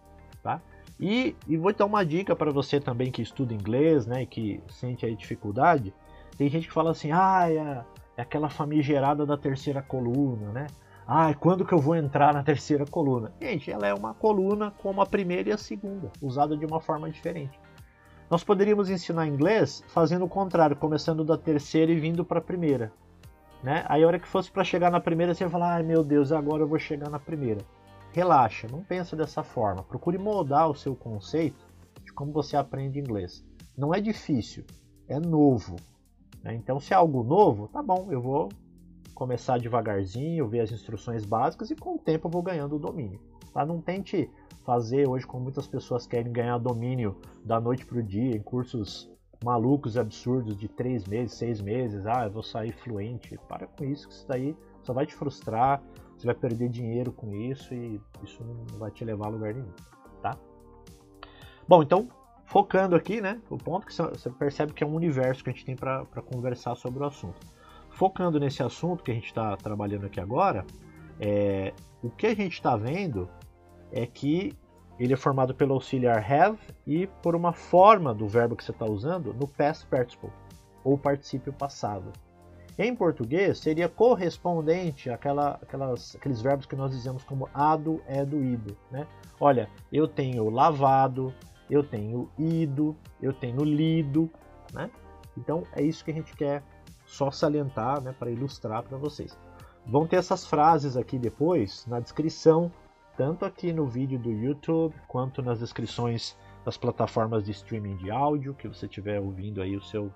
tá? 0.43 0.61
E, 0.99 1.35
e 1.49 1.57
vou 1.57 1.73
dar 1.73 1.87
uma 1.87 2.05
dica 2.05 2.37
para 2.37 2.51
você 2.51 2.79
também 2.79 3.11
que 3.11 3.23
estuda 3.23 3.55
inglês, 3.55 4.07
né, 4.07 4.27
que 4.27 4.63
sente 4.69 5.07
aí 5.07 5.17
dificuldade. 5.17 5.95
Tem 6.37 6.49
gente 6.49 6.69
que 6.69 6.75
fala 6.75 6.91
assim, 6.91 7.11
ah, 7.11 7.51
é, 7.51 7.85
é 8.19 8.23
aquela 8.23 8.51
famigerada 8.51 9.25
da 9.25 9.37
terceira 9.37 9.81
coluna, 9.81 10.53
né? 10.53 10.67
Ah, 11.07 11.35
quando 11.35 11.65
que 11.65 11.73
eu 11.73 11.79
vou 11.79 11.97
entrar 11.97 12.33
na 12.33 12.43
terceira 12.43 12.85
coluna? 12.87 13.33
Gente, 13.41 13.71
ela 13.71 13.87
é 13.87 13.95
uma 13.95 14.15
coluna 14.15 14.71
como 14.71 15.01
a 15.01 15.07
primeira 15.07 15.49
e 15.49 15.53
a 15.53 15.57
segunda, 15.57 16.13
usada 16.21 16.57
de 16.57 16.65
uma 16.65 16.81
forma 16.81 17.11
diferente. 17.11 17.59
Nós 18.31 18.45
poderíamos 18.45 18.89
ensinar 18.89 19.27
inglês 19.27 19.83
fazendo 19.89 20.25
o 20.25 20.29
contrário, 20.29 20.77
começando 20.77 21.25
da 21.25 21.37
terceira 21.37 21.91
e 21.91 21.99
vindo 21.99 22.25
para 22.25 22.39
a 22.39 22.43
primeira. 22.43 22.93
Né? 23.63 23.85
Aí 23.89 24.03
a 24.03 24.07
hora 24.07 24.19
que 24.19 24.29
fosse 24.29 24.51
para 24.51 24.65
chegar 24.65 24.91
na 24.91 25.01
primeira, 25.01 25.35
você 25.35 25.45
vai 25.45 25.51
falar, 25.51 25.75
ai 25.75 25.83
meu 25.83 26.03
Deus, 26.03 26.33
agora 26.33 26.63
eu 26.63 26.69
vou 26.69 26.79
chegar 26.79 27.11
na 27.11 27.19
primeira. 27.19 27.61
Relaxa, 28.13 28.67
não 28.71 28.83
pensa 28.83 29.15
dessa 29.15 29.43
forma. 29.43 29.83
Procure 29.83 30.19
moldar 30.19 30.69
o 30.69 30.75
seu 30.75 30.97
conceito 30.97 31.65
de 32.03 32.13
como 32.13 32.33
você 32.33 32.57
aprende 32.57 32.99
inglês. 32.99 33.45
Não 33.77 33.95
é 33.95 34.01
difícil, 34.01 34.65
é 35.07 35.19
novo. 35.21 35.77
Né? 36.43 36.55
Então, 36.55 36.81
se 36.81 36.93
é 36.93 36.97
algo 36.97 37.23
novo, 37.23 37.69
tá 37.69 37.83
bom, 37.83 38.09
eu 38.11 38.21
vou 38.21 38.49
começar 39.15 39.59
devagarzinho, 39.59 40.49
ver 40.49 40.61
as 40.61 40.73
instruções 40.73 41.25
básicas 41.25 41.71
e 41.71 41.77
com 41.77 41.97
o 41.97 41.99
tempo 41.99 42.27
eu 42.27 42.31
vou 42.31 42.43
ganhando 42.43 42.77
o 42.77 42.79
domínio. 42.79 43.21
Tá? 43.53 43.67
Não 43.67 43.81
tente 43.81 44.31
fazer 44.65 45.09
hoje 45.09 45.27
como 45.27 45.45
muitas 45.45 45.67
pessoas 45.67 46.07
querem 46.07 46.33
ganhar 46.33 46.59
domínio 46.59 47.21
da 47.45 47.61
noite 47.61 47.85
para 47.85 47.99
o 47.99 48.03
dia 48.03 48.35
em 48.35 48.43
cursos 48.43 49.11
malucos 49.45 49.97
absurdos 49.97 50.57
de 50.57 50.69
três 50.69 51.07
meses, 51.07 51.37
seis 51.37 51.61
meses, 51.61 52.07
ah, 52.07 52.25
eu 52.25 52.31
vou 52.31 52.43
sair 52.43 52.73
fluente. 52.73 53.39
Para 53.49 53.67
com 53.67 53.85
isso, 53.85 54.07
que 54.09 54.15
isso 54.15 54.29
daí 54.29 54.57
só 54.83 54.93
vai 54.93 55.07
te 55.07 55.15
frustrar, 55.15 55.83
você 56.17 56.27
vai 56.27 56.35
perder 56.35 56.69
dinheiro 56.69 57.13
com 57.13 57.35
isso 57.35 57.73
e 57.73 58.01
isso 58.23 58.45
não 58.45 58.79
vai 58.79 58.91
te 58.91 59.05
levar 59.05 59.27
a 59.27 59.31
lugar 59.31 59.55
nenhum, 59.55 59.73
tá? 60.23 60.37
Bom, 61.67 61.83
então, 61.83 62.09
focando 62.45 62.95
aqui, 62.95 63.21
né, 63.21 63.41
o 63.49 63.57
ponto 63.57 63.87
que 63.87 63.95
você 63.95 64.29
percebe 64.31 64.73
que 64.73 64.85
é 64.85 64.87
um 64.87 64.95
universo 64.95 65.43
que 65.43 65.51
a 65.51 65.53
gente 65.53 65.65
tem 65.65 65.77
para 65.77 66.05
conversar 66.23 66.75
sobre 66.75 67.03
o 67.03 67.07
assunto. 67.07 67.41
Focando 67.91 68.39
nesse 68.39 68.63
assunto 68.63 69.03
que 69.03 69.11
a 69.11 69.15
gente 69.15 69.27
está 69.27 69.57
trabalhando 69.57 70.07
aqui 70.07 70.21
agora, 70.21 70.65
é, 71.19 71.73
o 72.03 72.11
que 72.11 72.27
a 72.27 72.35
gente 72.35 72.55
está 72.55 72.77
vendo 72.77 73.29
é 73.93 74.07
que 74.07 74.53
ele 75.01 75.15
é 75.15 75.17
formado 75.17 75.55
pelo 75.55 75.73
auxiliar 75.73 76.19
have 76.31 76.59
e 76.87 77.07
por 77.07 77.35
uma 77.35 77.55
forma 77.55 78.15
do 78.15 78.29
verbo 78.29 78.55
que 78.55 78.63
você 78.63 78.71
está 78.71 78.85
usando 78.85 79.33
no 79.33 79.49
past 79.49 79.87
participle, 79.87 80.31
ou 80.85 80.99
particípio 80.99 81.55
passado. 81.55 82.13
Em 82.79 82.95
português, 82.95 83.59
seria 83.59 83.89
correspondente 83.89 85.09
àquela, 85.09 85.59
aquelas, 85.63 86.15
aqueles 86.17 86.43
verbos 86.43 86.67
que 86.67 86.77
nós 86.77 86.91
dizemos 86.91 87.25
como 87.25 87.49
ado, 87.55 88.03
edo, 88.07 88.43
ido. 88.45 88.77
Né? 88.91 89.07
Olha, 89.41 89.71
eu 89.91 90.07
tenho 90.07 90.49
lavado, 90.51 91.33
eu 91.71 91.83
tenho 91.83 92.31
ido, 92.39 92.95
eu 93.23 93.33
tenho 93.33 93.65
lido. 93.65 94.31
Né? 94.73 94.91
Então, 95.37 95.63
é 95.75 95.83
isso 95.83 96.05
que 96.05 96.11
a 96.11 96.15
gente 96.15 96.35
quer 96.37 96.63
só 97.07 97.31
salientar 97.31 98.03
né, 98.03 98.15
para 98.19 98.31
ilustrar 98.31 98.83
para 98.83 98.99
vocês. 98.99 99.37
Vão 99.87 100.07
ter 100.07 100.17
essas 100.17 100.47
frases 100.47 100.97
aqui 100.97 101.19
depois 101.19 101.87
na 101.87 102.01
descrição 102.01 102.71
tanto 103.21 103.45
aqui 103.45 103.71
no 103.71 103.87
vídeo 103.87 104.19
do 104.19 104.31
YouTube 104.31 104.95
quanto 105.07 105.43
nas 105.43 105.61
descrições 105.61 106.35
das 106.65 106.79
plataformas 106.79 107.45
de 107.45 107.51
streaming 107.51 107.95
de 107.97 108.11
áudio 108.11 108.55
que 108.55 108.67
você 108.67 108.87
estiver 108.87 109.21
ouvindo 109.21 109.61
aí 109.61 109.77
o 109.77 109.83
seu, 109.83 110.07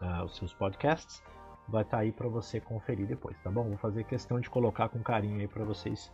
uh, 0.00 0.22
os 0.24 0.36
seus 0.36 0.54
podcasts, 0.54 1.20
vai 1.66 1.82
estar 1.82 1.96
tá 1.96 2.02
aí 2.04 2.12
para 2.12 2.28
você 2.28 2.60
conferir 2.60 3.08
depois, 3.08 3.36
tá 3.42 3.50
bom? 3.50 3.64
Vou 3.64 3.76
fazer 3.78 4.04
questão 4.04 4.38
de 4.38 4.48
colocar 4.48 4.88
com 4.88 5.02
carinho 5.02 5.40
aí 5.40 5.48
para 5.48 5.64
vocês 5.64 6.12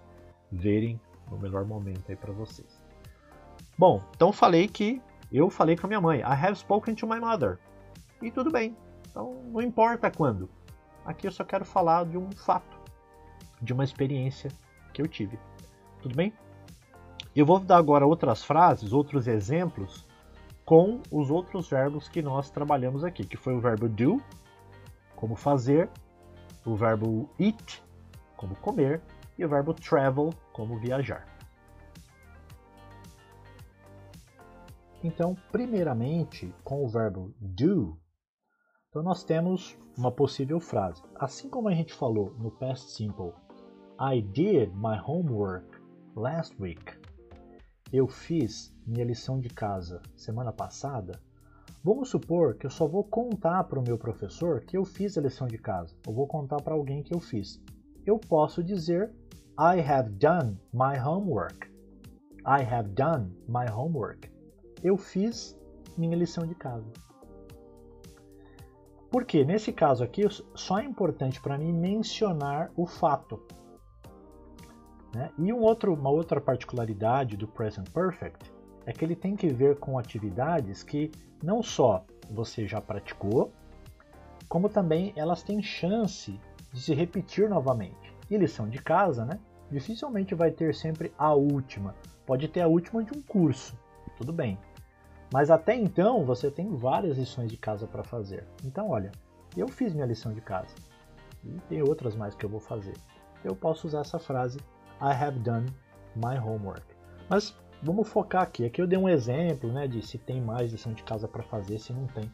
verem 0.50 0.99
no 1.30 1.38
melhor 1.38 1.66
momento 1.66 2.04
aí 2.08 2.16
para 2.16 2.32
vocês. 2.32 2.82
Bom, 3.76 4.02
então 4.16 4.32
falei 4.32 4.68
que 4.68 4.99
eu 5.30 5.50
falei 5.50 5.76
com 5.76 5.87
a 5.87 5.88
minha 5.88 6.00
mãe. 6.00 6.20
I 6.20 6.25
have 6.25 6.56
spoken 6.56 6.94
to 6.94 7.06
my 7.06 7.20
mother. 7.20 7.58
E 8.22 8.30
tudo 8.30 8.50
bem. 8.50 8.75
Então 9.11 9.34
não 9.44 9.61
importa 9.61 10.11
quando. 10.11 10.49
Aqui 11.04 11.26
eu 11.26 11.32
só 11.32 11.44
quero 11.44 11.66
falar 11.66 12.06
de 12.06 12.16
um 12.16 12.32
fato, 12.32 12.80
de 13.61 13.75
uma 13.75 13.84
experiência 13.84 14.50
que 14.94 15.02
eu 15.02 15.06
tive. 15.06 15.38
Tudo 16.02 16.16
bem? 16.16 16.32
Eu 17.35 17.47
vou 17.47 17.61
dar 17.61 17.78
agora 17.78 18.04
outras 18.04 18.44
frases, 18.44 18.92
outros 18.92 19.28
exemplos 19.28 20.06
com 20.64 21.00
os 21.11 21.30
outros 21.30 21.68
verbos 21.68 22.09
que 22.09 22.21
nós 22.21 22.50
trabalhamos 22.50 23.04
aqui, 23.04 23.25
que 23.25 23.37
foi 23.37 23.54
o 23.54 23.61
verbo 23.61 23.88
do, 23.88 24.21
como 25.16 25.37
fazer, 25.37 25.88
o 26.66 26.75
verbo 26.75 27.30
eat, 27.38 27.82
como 28.37 28.56
comer, 28.56 29.00
e 29.38 29.44
o 29.44 29.49
verbo 29.49 29.73
travel, 29.73 30.30
como 30.52 30.78
viajar. 30.78 31.26
Então, 35.02 35.37
primeiramente, 35.50 36.54
com 36.62 36.85
o 36.85 36.88
verbo 36.88 37.32
do, 37.40 37.97
então 38.88 39.02
nós 39.02 39.25
temos 39.25 39.78
uma 39.97 40.12
possível 40.12 40.61
frase. 40.61 41.02
Assim 41.14 41.49
como 41.49 41.68
a 41.68 41.75
gente 41.75 41.94
falou 41.94 42.35
no 42.38 42.50
past 42.50 42.90
simple, 42.90 43.32
I 44.00 44.21
did 44.21 44.75
my 44.75 45.00
homework 45.04 45.72
last 46.14 46.54
week. 46.61 46.83
Eu 47.92 48.07
fiz 48.07 48.75
minha 48.87 49.04
lição 49.04 49.40
de 49.40 49.49
casa 49.49 50.02
semana 50.16 50.52
passada. 50.52 51.21
Vamos 51.83 52.11
supor 52.11 52.54
que 52.54 52.66
eu 52.66 52.71
só 52.71 52.87
vou 52.87 53.04
contar 53.04 53.64
para 53.64 53.78
o 53.78 53.83
meu 53.83 53.99
professor 53.99 54.61
que 54.61 54.76
eu 54.76 54.85
fiz 54.85 55.16
a 55.19 55.21
lição 55.21 55.47
de 55.47 55.59
casa. 55.59 55.95
Eu 56.07 56.12
vou 56.12 56.26
contar 56.26 56.62
para 56.62 56.75
alguém 56.75 57.02
que 57.02 57.14
eu 57.14 57.21
fiz. 57.21 57.61
Eu 58.07 58.19
posso 58.19 58.62
dizer 58.62 59.12
I 59.59 59.81
have 59.81 60.11
done 60.11 60.59
my 60.73 60.99
homework. 60.99 61.71
I 62.47 62.62
have 62.62 62.90
done 62.90 63.35
my 63.49 63.71
homework. 63.71 64.31
Eu 64.83 64.97
fiz 64.97 65.59
minha 65.97 66.16
lição 66.16 66.47
de 66.47 66.54
casa. 66.54 66.90
Porque 69.11 69.45
nesse 69.45 69.73
caso 69.73 70.02
aqui 70.02 70.23
só 70.54 70.78
é 70.78 70.85
importante 70.85 71.40
para 71.40 71.59
mim 71.59 71.73
mencionar 71.73 72.73
o 72.76 72.87
fato. 72.87 73.40
Né? 75.14 75.31
E 75.38 75.52
um 75.52 75.61
outro, 75.61 75.95
uma 75.95 76.11
outra 76.11 76.40
particularidade 76.40 77.37
do 77.37 77.47
Present 77.47 77.88
Perfect 77.90 78.50
é 78.87 78.92
que 78.92 79.04
ele 79.04 79.14
tem 79.14 79.37
que 79.37 79.49
ver 79.49 79.76
com 79.78 79.99
atividades 79.99 80.83
que 80.83 81.11
não 81.42 81.62
só 81.62 82.04
você 82.31 82.66
já 82.66 82.81
praticou, 82.81 83.52
como 84.49 84.69
também 84.69 85.12
elas 85.16 85.42
têm 85.42 85.62
chance 85.62 86.38
de 86.73 86.81
se 86.81 86.95
repetir 86.95 87.49
novamente. 87.49 88.12
E 88.31 88.37
lição 88.37 88.69
de 88.69 88.78
casa, 88.78 89.25
né? 89.25 89.38
Dificilmente 89.71 90.35
vai 90.35 90.50
ter 90.50 90.75
sempre 90.75 91.12
a 91.19 91.33
última. 91.33 91.95
Pode 92.26 92.49
ter 92.49 92.61
a 92.61 92.69
última 92.69 93.02
de 93.02 93.16
um 93.16 93.23
curso, 93.23 93.78
tudo 94.16 94.33
bem. 94.33 94.59
Mas 95.33 95.50
até 95.50 95.75
então 95.75 96.25
você 96.25 96.50
tem 96.50 96.76
várias 96.76 97.16
lições 97.16 97.50
de 97.50 97.57
casa 97.57 97.87
para 97.87 98.04
fazer. 98.04 98.47
Então, 98.64 98.90
olha, 98.90 99.11
eu 99.57 99.69
fiz 99.69 99.95
minha 99.95 100.07
lição 100.07 100.33
de 100.33 100.40
casa 100.40 100.75
e 101.45 101.50
tem 101.69 101.83
outras 101.83 102.14
mais 102.14 102.35
que 102.35 102.45
eu 102.45 102.50
vou 102.50 102.61
fazer. 102.61 102.95
Eu 103.42 103.57
posso 103.57 103.87
usar 103.87 104.00
essa 104.00 104.19
frase 104.19 104.59
I 105.02 105.12
have 105.12 105.40
done 105.40 105.66
my 106.14 106.38
homework. 106.38 106.87
Mas 107.28 107.52
vamos 107.82 108.09
focar 108.09 108.42
aqui. 108.42 108.64
Aqui 108.64 108.80
eu 108.80 108.87
dei 108.87 108.97
um 108.97 109.09
exemplo, 109.09 109.73
né, 109.73 109.88
de 109.88 110.00
se 110.00 110.16
tem 110.16 110.40
mais 110.40 110.71
lição 110.71 110.92
de 110.92 111.02
casa 111.02 111.26
para 111.26 111.42
fazer, 111.42 111.80
se 111.80 111.92
não 111.92 112.06
tem. 112.06 112.30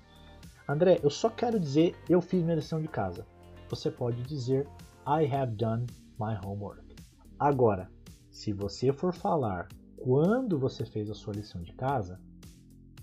André, 0.68 1.00
eu 1.02 1.08
só 1.08 1.30
quero 1.30 1.58
dizer 1.58 1.96
eu 2.10 2.20
fiz 2.20 2.42
minha 2.42 2.56
lição 2.56 2.78
de 2.78 2.88
casa. 2.88 3.26
Você 3.70 3.90
pode 3.90 4.22
dizer 4.24 4.66
I 5.06 5.24
have 5.34 5.56
done 5.56 5.86
my 6.20 6.38
homework. 6.44 6.94
Agora, 7.38 7.90
se 8.30 8.52
você 8.52 8.92
for 8.92 9.14
falar 9.14 9.68
quando 9.96 10.58
você 10.58 10.84
fez 10.84 11.10
a 11.10 11.14
sua 11.14 11.32
lição 11.32 11.62
de 11.62 11.72
casa, 11.72 12.20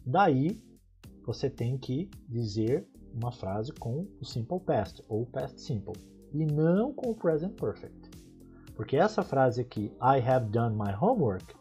daí 0.06 0.62
você 1.26 1.50
tem 1.50 1.76
que 1.76 2.08
dizer 2.30 2.88
uma 3.12 3.32
frase 3.32 3.72
com 3.74 4.08
o 4.22 4.26
simple 4.26 4.60
past 4.60 5.04
ou 5.10 5.26
past 5.26 5.60
simple 5.60 5.96
e 6.32 6.46
não 6.46 6.94
com 6.94 7.10
o 7.10 7.16
present 7.16 7.60
perfect. 7.60 8.05
Porque 8.76 8.98
essa 8.98 9.24
frase 9.24 9.62
aqui, 9.62 9.92
I 10.02 10.20
have 10.20 10.48
done 10.48 10.76
my 10.76 10.94
homework, 11.00 11.56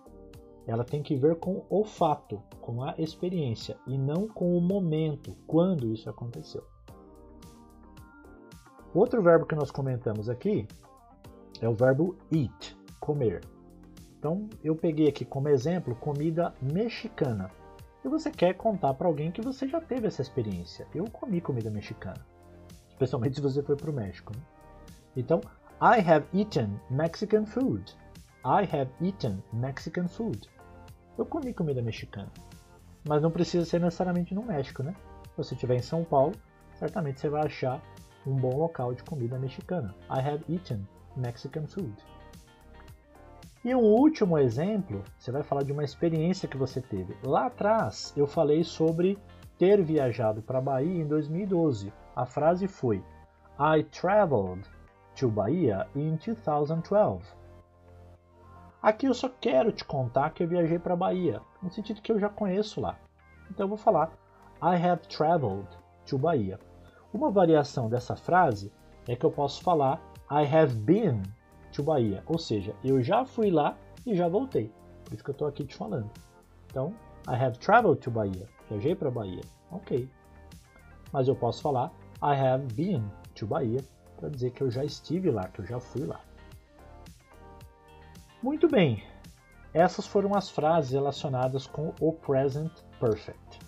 ela 0.66 0.84
tem 0.84 1.02
que 1.02 1.14
ver 1.16 1.36
com 1.36 1.64
o 1.68 1.84
fato, 1.84 2.42
com 2.60 2.82
a 2.82 2.94
experiência 2.98 3.76
e 3.86 3.96
não 3.98 4.26
com 4.26 4.56
o 4.56 4.60
momento, 4.60 5.36
quando 5.46 5.92
isso 5.92 6.08
aconteceu. 6.08 6.64
Outro 8.94 9.22
verbo 9.22 9.46
que 9.46 9.54
nós 9.54 9.70
comentamos 9.70 10.28
aqui 10.28 10.66
é 11.60 11.68
o 11.68 11.74
verbo 11.74 12.16
eat, 12.32 12.76
comer. 13.00 13.42
Então 14.18 14.48
eu 14.62 14.74
peguei 14.74 15.08
aqui 15.08 15.24
como 15.24 15.48
exemplo 15.48 15.94
comida 15.96 16.54
mexicana. 16.62 17.50
E 18.04 18.08
você 18.08 18.30
quer 18.30 18.54
contar 18.54 18.94
para 18.94 19.06
alguém 19.06 19.32
que 19.32 19.42
você 19.42 19.66
já 19.66 19.80
teve 19.80 20.06
essa 20.06 20.22
experiência. 20.22 20.86
Eu 20.94 21.04
comi 21.10 21.40
comida 21.40 21.70
mexicana, 21.70 22.24
especialmente 22.88 23.36
se 23.36 23.42
você 23.42 23.62
foi 23.62 23.76
para 23.76 23.90
o 23.90 23.94
México. 23.94 24.32
Né? 24.36 24.42
Então, 25.16 25.40
I 25.80 25.98
have 25.98 26.24
eaten 26.32 26.80
Mexican 26.88 27.44
food. 27.44 27.92
I 28.44 28.62
have 28.62 28.88
eaten 29.02 29.42
Mexican 29.52 30.06
food. 30.06 30.48
Eu 31.18 31.26
comi 31.26 31.52
comida 31.52 31.82
mexicana. 31.82 32.30
Mas 33.06 33.20
não 33.20 33.30
precisa 33.30 33.64
ser 33.64 33.80
necessariamente 33.80 34.34
no 34.34 34.42
México, 34.44 34.84
né? 34.84 34.94
Se 35.30 35.36
você 35.36 35.54
estiver 35.54 35.74
em 35.74 35.82
São 35.82 36.04
Paulo, 36.04 36.34
certamente 36.74 37.18
você 37.18 37.28
vai 37.28 37.44
achar 37.44 37.82
um 38.24 38.36
bom 38.36 38.56
local 38.56 38.94
de 38.94 39.02
comida 39.02 39.36
mexicana. 39.36 39.94
I 40.08 40.20
have 40.20 40.44
eaten 40.48 40.86
Mexican 41.16 41.66
food. 41.66 41.94
E 43.64 43.74
um 43.74 43.82
último 43.82 44.38
exemplo, 44.38 45.02
você 45.18 45.32
vai 45.32 45.42
falar 45.42 45.64
de 45.64 45.72
uma 45.72 45.82
experiência 45.82 46.48
que 46.48 46.56
você 46.56 46.80
teve. 46.80 47.16
Lá 47.24 47.46
atrás 47.46 48.14
eu 48.16 48.28
falei 48.28 48.62
sobre 48.62 49.18
ter 49.58 49.82
viajado 49.82 50.40
para 50.40 50.60
Bahia 50.60 51.02
em 51.02 51.06
2012. 51.06 51.92
A 52.14 52.24
frase 52.24 52.68
foi 52.68 53.02
I 53.58 53.82
traveled 53.84 54.68
to 55.16 55.28
Bahia 55.28 55.86
in 55.94 56.16
2012. 56.16 57.24
Aqui 58.82 59.06
eu 59.06 59.14
só 59.14 59.28
quero 59.28 59.72
te 59.72 59.84
contar 59.84 60.30
que 60.30 60.42
eu 60.42 60.48
viajei 60.48 60.78
para 60.78 60.96
Bahia, 60.96 61.40
no 61.62 61.70
sentido 61.70 62.02
que 62.02 62.12
eu 62.12 62.18
já 62.18 62.28
conheço 62.28 62.80
lá. 62.80 62.98
Então 63.50 63.64
eu 63.64 63.68
vou 63.68 63.78
falar 63.78 64.12
I 64.62 64.76
have 64.76 65.06
traveled 65.08 65.68
to 66.06 66.18
Bahia. 66.18 66.58
Uma 67.12 67.30
variação 67.30 67.88
dessa 67.88 68.16
frase 68.16 68.72
é 69.08 69.16
que 69.16 69.24
eu 69.24 69.30
posso 69.30 69.62
falar 69.62 70.02
I 70.30 70.44
have 70.44 70.74
been 70.74 71.22
to 71.72 71.82
Bahia, 71.82 72.22
ou 72.26 72.38
seja, 72.38 72.74
eu 72.82 73.02
já 73.02 73.24
fui 73.24 73.50
lá 73.50 73.76
e 74.06 74.14
já 74.14 74.28
voltei. 74.28 74.70
Por 75.04 75.14
isso 75.14 75.24
que 75.24 75.30
eu 75.30 75.34
estou 75.34 75.48
aqui 75.48 75.64
te 75.64 75.74
falando. 75.74 76.10
Então, 76.66 76.94
I 77.28 77.34
have 77.34 77.58
traveled 77.58 78.00
to 78.00 78.10
Bahia, 78.10 78.48
viajei 78.68 78.94
para 78.94 79.10
Bahia. 79.10 79.42
Ok. 79.70 80.08
Mas 81.12 81.28
eu 81.28 81.36
posso 81.36 81.62
falar 81.62 81.92
I 82.22 82.34
have 82.34 82.66
been 82.74 83.04
to 83.34 83.46
Bahia 83.46 83.80
para 84.16 84.28
dizer 84.28 84.50
que 84.52 84.62
eu 84.62 84.70
já 84.70 84.84
estive 84.84 85.30
lá, 85.30 85.48
que 85.48 85.60
eu 85.60 85.66
já 85.66 85.80
fui 85.80 86.04
lá. 86.04 86.20
Muito 88.42 88.68
bem, 88.68 89.02
essas 89.72 90.06
foram 90.06 90.34
as 90.34 90.50
frases 90.50 90.92
relacionadas 90.92 91.66
com 91.66 91.92
o 92.00 92.12
present 92.12 92.72
perfect. 93.00 93.58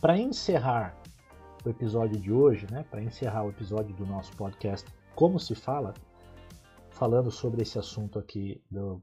Para 0.00 0.18
encerrar 0.18 0.94
o 1.64 1.68
episódio 1.68 2.18
de 2.20 2.32
hoje, 2.32 2.66
né, 2.70 2.84
para 2.90 3.02
encerrar 3.02 3.44
o 3.44 3.50
episódio 3.50 3.94
do 3.94 4.06
nosso 4.06 4.34
podcast 4.36 4.86
Como 5.14 5.38
se 5.38 5.54
fala, 5.54 5.94
falando 6.90 7.30
sobre 7.30 7.62
esse 7.62 7.78
assunto 7.78 8.18
aqui 8.18 8.62
do 8.70 9.02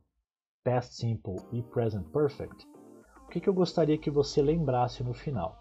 past 0.64 0.96
simple 0.96 1.38
e 1.52 1.62
present 1.64 2.06
perfect, 2.12 2.68
o 3.24 3.30
que, 3.30 3.40
que 3.40 3.50
eu 3.50 3.54
gostaria 3.54 3.98
que 3.98 4.12
você 4.12 4.42
lembrasse 4.42 5.04
no 5.04 5.14
final? 5.14 5.60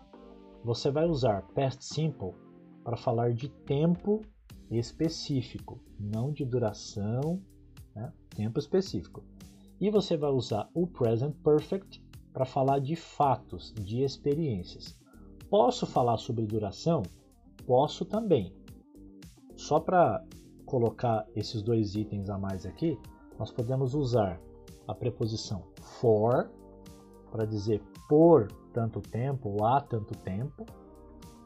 Você 0.65 0.91
vai 0.91 1.05
usar 1.05 1.43
past 1.55 1.85
simple 1.85 2.35
para 2.85 2.97
falar 2.97 3.33
de 3.33 3.49
tempo 3.49 4.23
específico, 4.71 5.81
não 5.99 6.33
de 6.33 6.45
duração, 6.45 7.41
né? 7.95 8.13
tempo 8.31 8.59
específico. 8.59 9.25
E 9.81 9.91
você 9.91 10.17
vai 10.17 10.31
usar 10.31 10.69
o 10.75 10.87
present 10.87 11.35
perfect 11.43 12.03
para 12.33 12.45
falar 12.45 12.79
de 12.79 12.97
fatos, 12.97 13.73
de 13.75 14.03
experiências. 14.03 14.99
Posso 15.49 15.87
falar 15.87 16.17
sobre 16.19 16.47
duração? 16.47 17.03
Posso 17.67 18.05
também. 18.05 18.55
Só 19.55 19.81
para 19.81 20.25
colocar 20.65 21.27
esses 21.35 21.63
dois 21.63 21.95
itens 21.95 22.29
a 22.29 22.39
mais 22.39 22.67
aqui, 22.67 22.99
nós 23.39 23.51
podemos 23.51 23.95
usar 23.95 24.41
a 24.87 24.95
preposição 24.95 25.63
for 25.81 26.51
para 27.31 27.45
dizer 27.45 27.83
por 28.09 28.49
tanto 28.73 29.01
tempo 29.01 29.51
ou 29.51 29.65
há 29.65 29.81
tanto 29.81 30.17
tempo, 30.19 30.67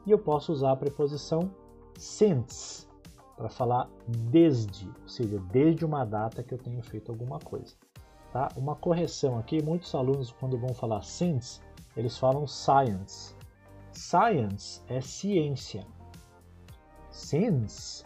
e 0.05 0.11
eu 0.11 0.19
posso 0.19 0.51
usar 0.51 0.71
a 0.71 0.75
preposição 0.75 1.51
since 1.97 2.87
para 3.41 3.49
falar 3.49 3.89
desde, 4.07 4.87
ou 5.01 5.09
seja, 5.09 5.39
desde 5.51 5.83
uma 5.83 6.05
data 6.05 6.43
que 6.43 6.53
eu 6.53 6.59
tenho 6.59 6.79
feito 6.83 7.11
alguma 7.11 7.39
coisa. 7.39 7.73
Tá? 8.31 8.49
Uma 8.55 8.75
correção 8.75 9.39
aqui, 9.39 9.63
muitos 9.63 9.95
alunos 9.95 10.31
quando 10.31 10.59
vão 10.59 10.75
falar 10.75 11.01
since, 11.01 11.59
eles 11.97 12.15
falam 12.19 12.45
science. 12.45 13.35
Science 13.91 14.83
é 14.87 15.01
ciência. 15.01 15.87
Since 17.09 18.05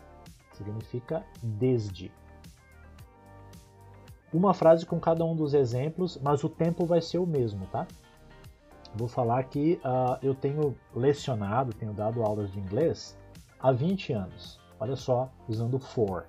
significa 0.54 1.26
desde. 1.44 2.10
Uma 4.32 4.54
frase 4.54 4.86
com 4.86 5.02
cada 5.02 5.26
um 5.26 5.36
dos 5.36 5.54
exemplos, 5.54 6.18
mas 6.24 6.46
o 6.46 6.50
tempo 6.50 6.86
vai 6.86 7.02
ser 7.02 7.18
o 7.18 7.28
mesmo, 7.28 7.68
tá? 7.68 7.86
Vou 8.96 9.10
falar 9.10 9.44
que 9.44 9.82
uh, 9.84 10.18
eu 10.24 10.34
tenho 10.34 10.78
lecionado, 10.96 11.74
tenho 11.74 11.92
dado 11.92 12.24
aulas 12.24 12.50
de 12.54 12.60
inglês 12.60 13.18
há 13.60 13.74
20 13.74 14.14
anos. 14.14 14.65
Olha 14.80 14.96
só, 14.96 15.32
usando 15.48 15.80
for. 15.80 16.26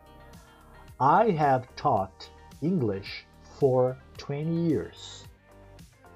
I 1.01 1.37
have 1.39 1.67
taught 1.77 2.31
English 2.63 3.27
for 3.59 3.97
20 4.19 4.69
years. 4.69 5.27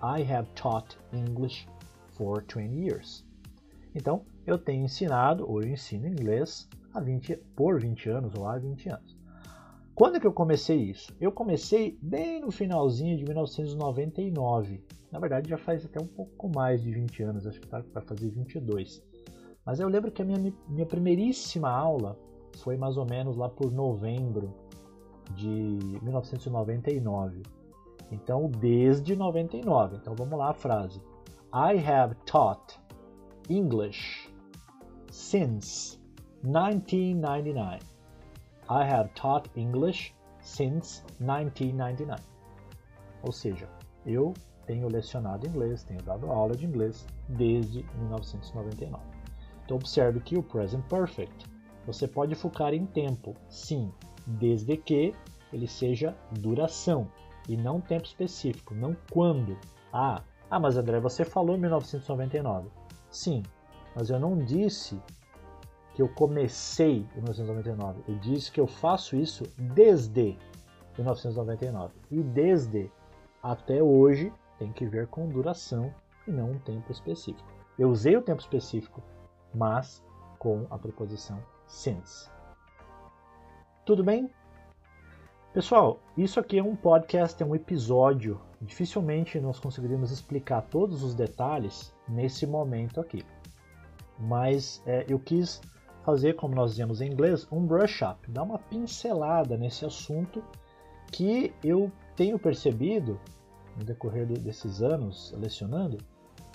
I 0.03 0.23
have 0.23 0.49
taught 0.55 0.97
English 1.13 1.69
for 2.13 2.43
20 2.43 2.75
years. 2.75 3.25
Então, 3.95 4.25
eu 4.47 4.57
tenho 4.59 4.85
ensinado 4.85 5.49
ou 5.49 5.63
eu 5.63 5.69
ensino 5.69 6.07
inglês 6.07 6.69
há 6.95 7.01
20, 7.01 7.37
por 7.57 7.81
20 7.81 8.09
anos 8.09 8.35
ou 8.35 8.47
há 8.47 8.57
20 8.59 8.89
anos. 8.89 9.19
Quando 9.95 10.17
é 10.17 10.21
que 10.21 10.27
eu 10.27 10.33
comecei 10.33 10.79
isso? 10.79 11.15
Eu 11.21 11.31
comecei 11.31 11.99
bem 12.01 12.41
no 12.41 12.51
finalzinho 12.51 13.19
de 13.19 13.25
1999. 13.25 14.83
Na 15.13 15.19
verdade, 15.19 15.51
já 15.51 15.59
faz 15.59 15.85
até 15.85 16.01
um 16.01 16.07
pouco 16.07 16.49
mais 16.49 16.81
de 16.81 16.91
20 16.91 17.23
anos, 17.23 17.47
acho 17.47 17.61
que 17.61 17.67
tá 17.67 17.83
para 17.83 18.01
fazer 18.01 18.31
22. 18.31 19.03
Mas 19.65 19.79
eu 19.79 19.89
lembro 19.89 20.11
que 20.11 20.23
a 20.23 20.25
minha, 20.25 20.53
minha 20.69 20.87
primeiríssima 20.87 21.71
aula 21.71 22.19
foi 22.59 22.77
mais 22.77 22.97
ou 22.97 23.07
menos 23.07 23.37
lá 23.37 23.49
por 23.49 23.71
novembro 23.73 24.53
de 25.35 25.49
1999. 26.03 27.43
Então, 28.11 28.51
desde 28.51 29.15
99. 29.15 29.97
Então, 29.97 30.15
vamos 30.15 30.39
lá 30.39 30.51
a 30.51 30.55
frase. 30.55 31.01
I 31.53 31.79
have 31.79 32.15
taught 32.27 32.81
English 33.49 34.33
since 35.11 35.99
1999. 36.43 37.81
I 38.69 38.85
have 38.85 39.11
taught 39.15 39.51
English 39.57 40.15
since 40.41 41.05
1999. 41.21 42.23
Ou 43.23 43.33
seja, 43.33 43.69
eu 44.07 44.33
tenho 44.67 44.89
lecionado 44.89 45.47
inglês, 45.47 45.83
tenho 45.83 46.03
dado 46.03 46.31
aula 46.31 46.57
de 46.57 46.65
inglês 46.65 47.07
desde 47.29 47.85
1999. 47.97 49.10
Então 49.71 49.79
observe 49.79 50.19
que 50.19 50.37
o 50.37 50.43
present 50.43 50.83
perfect 50.87 51.47
você 51.87 52.09
pode 52.09 52.35
focar 52.35 52.75
em 52.75 52.87
tempo, 52.87 53.37
sim, 53.49 53.93
desde 54.27 54.77
que 54.77 55.15
ele 55.53 55.69
seja 55.69 56.13
duração 56.41 57.07
e 57.49 57.57
não 57.57 57.81
tempo 57.81 58.05
específico, 58.05 58.75
não 58.75 58.97
quando. 59.13 59.57
Ah, 59.93 60.25
ah, 60.51 60.59
mas 60.59 60.77
André, 60.77 60.99
você 60.99 61.25
falou 61.25 61.55
em 61.55 61.61
1999. 61.61 62.69
Sim, 63.13 63.45
mas 63.95 64.11
eu 64.11 64.19
não 64.19 64.39
disse 64.39 65.01
que 65.95 66.03
eu 66.03 66.09
comecei 66.09 67.07
em 67.15 67.21
1999. 67.21 68.03
Eu 68.09 68.19
disse 68.19 68.51
que 68.51 68.61
eu 68.61 68.67
faço 68.67 69.15
isso 69.15 69.45
desde 69.57 70.37
1999. 70.99 71.95
E 72.11 72.25
desde 72.25 72.91
até 73.41 73.81
hoje 73.81 74.33
tem 74.59 74.73
que 74.73 74.85
ver 74.85 75.07
com 75.07 75.29
duração 75.29 75.95
e 76.27 76.33
não 76.33 76.51
um 76.51 76.59
tempo 76.59 76.91
específico. 76.91 77.49
Eu 77.79 77.89
usei 77.89 78.17
o 78.17 78.23
tempo 78.23 78.41
específico, 78.41 79.01
mas 79.55 80.05
com 80.39 80.67
a 80.71 80.79
preposição 80.79 81.43
since. 81.67 82.31
Tudo 83.85 84.05
bem? 84.05 84.31
Pessoal, 85.53 85.99
isso 86.17 86.39
aqui 86.39 86.59
é 86.59 86.63
um 86.63 86.77
podcast, 86.77 87.43
é 87.43 87.47
um 87.47 87.57
episódio. 87.57 88.41
Dificilmente 88.61 89.41
nós 89.41 89.59
conseguiríamos 89.59 90.13
explicar 90.13 90.63
todos 90.63 91.03
os 91.03 91.15
detalhes 91.15 91.93
nesse 92.09 92.47
momento 92.47 93.01
aqui. 93.01 93.25
Mas 94.19 94.83
é, 94.87 95.05
eu 95.09 95.19
quis 95.19 95.61
fazer, 96.05 96.35
como 96.35 96.55
nós 96.55 96.73
dizemos 96.73 97.01
em 97.01 97.11
inglês, 97.11 97.47
um 97.51 97.67
brush 97.67 98.03
up, 98.03 98.31
dar 98.31 98.43
uma 98.45 98.59
pincelada 98.59 99.57
nesse 99.57 99.85
assunto 99.85 100.43
que 101.11 101.53
eu 101.65 101.91
tenho 102.15 102.39
percebido 102.39 103.19
no 103.77 103.85
decorrer 103.85 104.27
desses 104.27 104.83
anos 104.83 105.35
lecionando, 105.37 105.99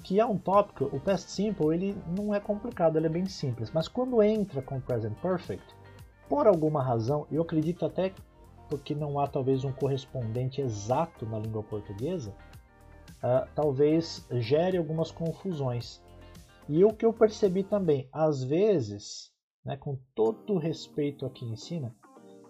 que 0.06 0.20
é 0.20 0.26
um 0.26 0.38
tópico, 0.38 0.86
o 0.96 1.00
past 1.00 1.32
simple, 1.32 1.74
ele 1.74 1.98
não 2.16 2.32
é 2.34 2.40
complicado, 2.40 2.96
ele 2.96 3.08
é 3.08 3.10
bem 3.10 3.26
simples, 3.26 3.72
mas 3.72 3.88
quando 3.88 4.22
entra 4.22 4.62
com 4.62 4.78
o 4.78 4.82
present 4.82 5.16
perfect, 5.16 5.66
por 6.30 6.46
alguma 6.46 6.80
razão, 6.80 7.26
eu 7.32 7.42
acredito 7.42 7.88
até 7.88 8.14
porque 8.70 8.94
não 8.94 9.20
há 9.20 9.26
talvez 9.26 9.64
um 9.64 9.72
correspondente 9.72 10.62
exato 10.62 11.26
na 11.26 11.40
língua 11.40 11.64
portuguesa, 11.64 12.30
uh, 13.18 13.50
talvez 13.56 14.28
gere 14.34 14.78
algumas 14.78 15.10
confusões. 15.10 16.00
E 16.70 16.86
o 16.86 16.94
que 16.94 17.04
eu 17.04 17.12
percebi 17.12 17.64
também, 17.64 18.08
às 18.12 18.44
vezes, 18.44 19.32
né, 19.66 19.76
com 19.76 19.98
todo 20.14 20.60
respeito 20.60 21.26
aqui 21.26 21.46
em 21.46 21.56
cima, 21.56 21.96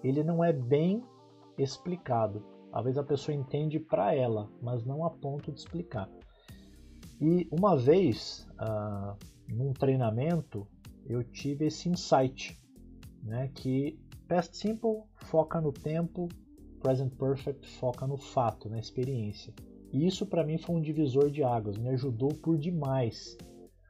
ele 0.03 0.25
não 0.25 0.43
é 0.43 0.51
bem 0.51 1.01
explicado. 1.57 2.45
Às 2.73 2.83
vezes 2.83 2.97
a 2.97 3.03
pessoa 3.03 3.33
entende 3.33 3.79
para 3.79 4.13
ela, 4.13 4.51
mas 4.61 4.83
não 4.83 5.05
a 5.05 5.09
ponto 5.09 5.53
de 5.53 5.59
explicar. 5.59 6.09
E 7.27 7.47
uma 7.49 7.75
vez, 7.75 8.47
uh, 8.61 9.17
num 9.49 9.73
treinamento, 9.73 10.67
eu 11.07 11.23
tive 11.23 11.65
esse 11.65 11.89
insight, 11.89 12.55
né, 13.23 13.49
que 13.55 13.99
Past 14.27 14.55
Simple 14.55 15.01
foca 15.15 15.59
no 15.59 15.71
tempo, 15.71 16.29
Present 16.83 17.11
Perfect 17.15 17.67
foca 17.79 18.05
no 18.05 18.15
fato, 18.15 18.69
na 18.69 18.77
experiência. 18.77 19.51
E 19.91 20.05
isso 20.05 20.27
para 20.27 20.45
mim 20.45 20.59
foi 20.59 20.75
um 20.75 20.81
divisor 20.81 21.31
de 21.31 21.43
águas, 21.43 21.79
me 21.79 21.89
ajudou 21.89 22.29
por 22.29 22.59
demais, 22.59 23.35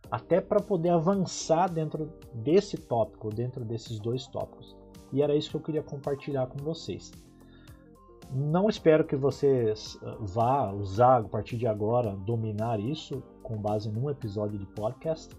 até 0.10 0.39
para 0.39 0.62
poder 0.62 0.91
avançar 0.91 1.67
dentro 1.67 2.13
desse 2.34 2.78
tópico, 2.78 3.36
dentro 3.36 3.65
desses 3.65 4.00
dois 4.00 4.26
tópicos. 4.28 4.74
E 5.12 5.21
era 5.21 5.36
isso 5.36 5.50
que 5.50 5.58
eu 5.58 5.62
queria 5.62 5.84
compartilhar 5.84 6.48
com 6.48 6.63
vocês. 6.63 7.12
Não 8.32 8.68
espero 8.68 9.06
que 9.06 9.16
vocês 9.16 9.98
ah, 10.04 10.18
vá 10.20 10.72
usar 10.72 11.22
a 11.22 11.24
partir 11.24 11.58
de 11.58 11.68
agora, 11.68 12.16
dominar 12.16 12.80
isso 12.80 13.24
com 13.44 13.58
base 13.58 13.90
num 13.90 14.10
episódio 14.10 14.58
de 14.58 14.66
podcast, 14.66 15.36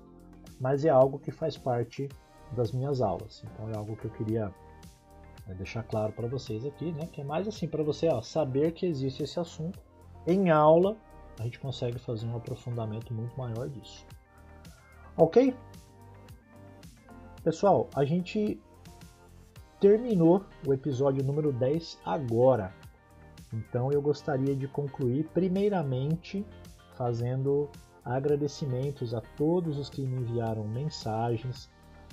mas 0.61 0.85
é 0.85 0.89
algo 0.89 1.19
que 1.19 1.31
faz 1.31 1.59
parte 1.59 2.09
das 2.53 2.73
minhas 2.73 3.01
aulas. 3.01 3.43
Então 3.45 3.71
é 3.71 3.77
algo 3.77 3.97
que 3.97 4.07
eu 4.07 4.11
queria 4.11 4.55
né, 5.47 5.55
deixar 5.55 5.83
claro 5.83 6.13
para 6.13 6.29
vocês 6.29 6.65
aqui, 6.65 6.93
né? 6.93 7.07
Que 7.13 7.21
é 7.21 7.25
mais 7.25 7.47
assim 7.49 7.69
para 7.69 7.83
você 7.83 8.09
ó, 8.09 8.23
saber 8.23 8.73
que 8.73 8.87
existe 8.87 9.23
esse 9.23 9.39
assunto. 9.39 9.79
Em 10.27 10.51
aula 10.51 10.97
a 11.39 11.43
gente 11.43 11.59
consegue 11.59 11.99
fazer 11.99 12.27
um 12.27 12.37
aprofundamento 12.37 13.13
muito 13.13 13.37
maior 13.37 13.69
disso. 13.69 14.07
Ok? 15.17 15.55
Pessoal, 17.43 17.89
a 17.95 18.05
gente 18.05 18.61
terminou 19.87 20.45
o 20.67 20.75
episódio 20.75 21.23
número 21.23 21.53
10 21.53 22.01
agora. 22.05 22.75
Então 23.53 23.93
eu 23.93 24.03
gostaria 24.03 24.57
de 24.57 24.67
concluir 24.67 25.29
primeiramente 25.33 26.45
fazendo 26.97 27.71
agradecimentos 28.05 29.15
a 29.15 29.21
todos 29.21 29.79
os 29.79 29.89
que 29.89 30.03
me 30.03 30.17
enviaram 30.17 30.67
mensagens, 30.67 31.71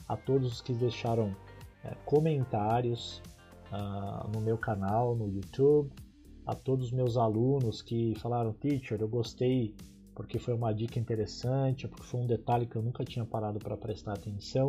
a 0.08 0.16
todos 0.16 0.54
os 0.54 0.62
que 0.62 0.72
deixaram 0.72 1.36
é, 1.84 1.96
comentários 2.06 3.24
uh, 3.72 4.30
no 4.32 4.40
meu 4.40 4.58
canal 4.58 5.16
no 5.16 5.28
YouTube, 5.28 5.92
a 6.46 6.54
todos 6.54 6.88
os 6.88 6.92
meus 6.92 7.18
alunos 7.18 7.82
que 7.82 8.14
falaram, 8.20 8.54
teacher, 8.54 9.02
eu 9.02 9.08
gostei 9.08 9.74
porque 10.14 10.38
foi 10.38 10.54
uma 10.54 10.72
dica 10.72 11.00
interessante, 11.00 11.88
porque 11.88 12.04
foi 12.04 12.20
um 12.20 12.28
detalhe 12.28 12.68
que 12.68 12.76
eu 12.76 12.84
nunca 12.84 13.04
tinha 13.04 13.26
parado 13.26 13.58
para 13.58 13.76
prestar 13.76 14.14
atenção. 14.14 14.68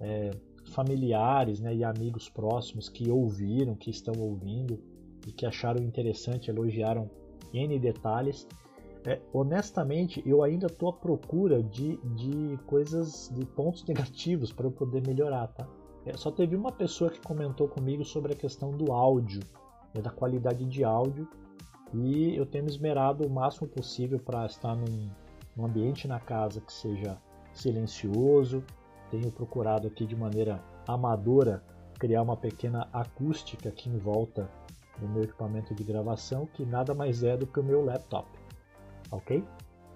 É, 0.00 0.32
familiares 0.66 1.60
né, 1.60 1.74
e 1.74 1.84
amigos 1.84 2.28
próximos 2.28 2.88
que 2.88 3.10
ouviram, 3.10 3.74
que 3.74 3.90
estão 3.90 4.14
ouvindo 4.18 4.78
e 5.26 5.32
que 5.32 5.46
acharam 5.46 5.82
interessante, 5.82 6.50
elogiaram 6.50 7.10
N 7.52 7.78
detalhes. 7.78 8.46
É, 9.04 9.20
honestamente, 9.32 10.22
eu 10.26 10.42
ainda 10.42 10.66
estou 10.66 10.88
à 10.88 10.92
procura 10.92 11.62
de, 11.62 11.96
de 11.96 12.58
coisas, 12.66 13.30
de 13.32 13.44
pontos 13.46 13.84
negativos 13.86 14.52
para 14.52 14.66
eu 14.66 14.72
poder 14.72 15.06
melhorar, 15.06 15.48
tá? 15.48 15.66
É, 16.04 16.16
só 16.16 16.30
teve 16.30 16.54
uma 16.54 16.70
pessoa 16.70 17.10
que 17.10 17.20
comentou 17.20 17.68
comigo 17.68 18.04
sobre 18.04 18.32
a 18.32 18.36
questão 18.36 18.70
do 18.70 18.92
áudio, 18.92 19.40
né, 19.94 20.00
da 20.00 20.10
qualidade 20.10 20.64
de 20.64 20.84
áudio, 20.84 21.28
e 21.92 22.36
eu 22.36 22.46
tenho 22.46 22.64
me 22.64 22.70
esmerado 22.70 23.26
o 23.26 23.30
máximo 23.30 23.68
possível 23.68 24.18
para 24.18 24.46
estar 24.46 24.76
num, 24.76 25.08
num 25.56 25.64
ambiente 25.64 26.06
na 26.06 26.20
casa 26.20 26.60
que 26.60 26.72
seja 26.72 27.16
silencioso, 27.52 28.62
tenho 29.10 29.30
procurado 29.30 29.86
aqui 29.86 30.06
de 30.06 30.16
maneira 30.16 30.62
amadora 30.86 31.62
criar 31.98 32.22
uma 32.22 32.36
pequena 32.36 32.88
acústica 32.92 33.68
aqui 33.68 33.88
em 33.88 33.98
volta 33.98 34.48
do 34.98 35.08
meu 35.08 35.24
equipamento 35.24 35.74
de 35.74 35.84
gravação, 35.84 36.46
que 36.46 36.64
nada 36.64 36.94
mais 36.94 37.22
é 37.22 37.36
do 37.36 37.46
que 37.46 37.60
o 37.60 37.64
meu 37.64 37.84
laptop, 37.84 38.28
ok? 39.10 39.44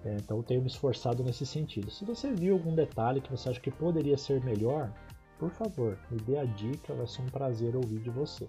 É, 0.03 0.15
então 0.15 0.41
tenho 0.41 0.61
me 0.61 0.67
esforçado 0.67 1.23
nesse 1.23 1.45
sentido. 1.45 1.91
Se 1.91 2.03
você 2.03 2.31
viu 2.31 2.53
algum 2.53 2.73
detalhe 2.73 3.21
que 3.21 3.29
você 3.29 3.49
acha 3.49 3.59
que 3.59 3.69
poderia 3.69 4.17
ser 4.17 4.43
melhor, 4.43 4.91
por 5.37 5.51
favor, 5.51 5.97
me 6.09 6.17
dê 6.19 6.37
a 6.37 6.45
dica, 6.45 6.93
vai 6.93 7.07
ser 7.07 7.21
um 7.21 7.27
prazer 7.27 7.75
ouvir 7.75 7.99
de 7.99 8.09
você. 8.09 8.47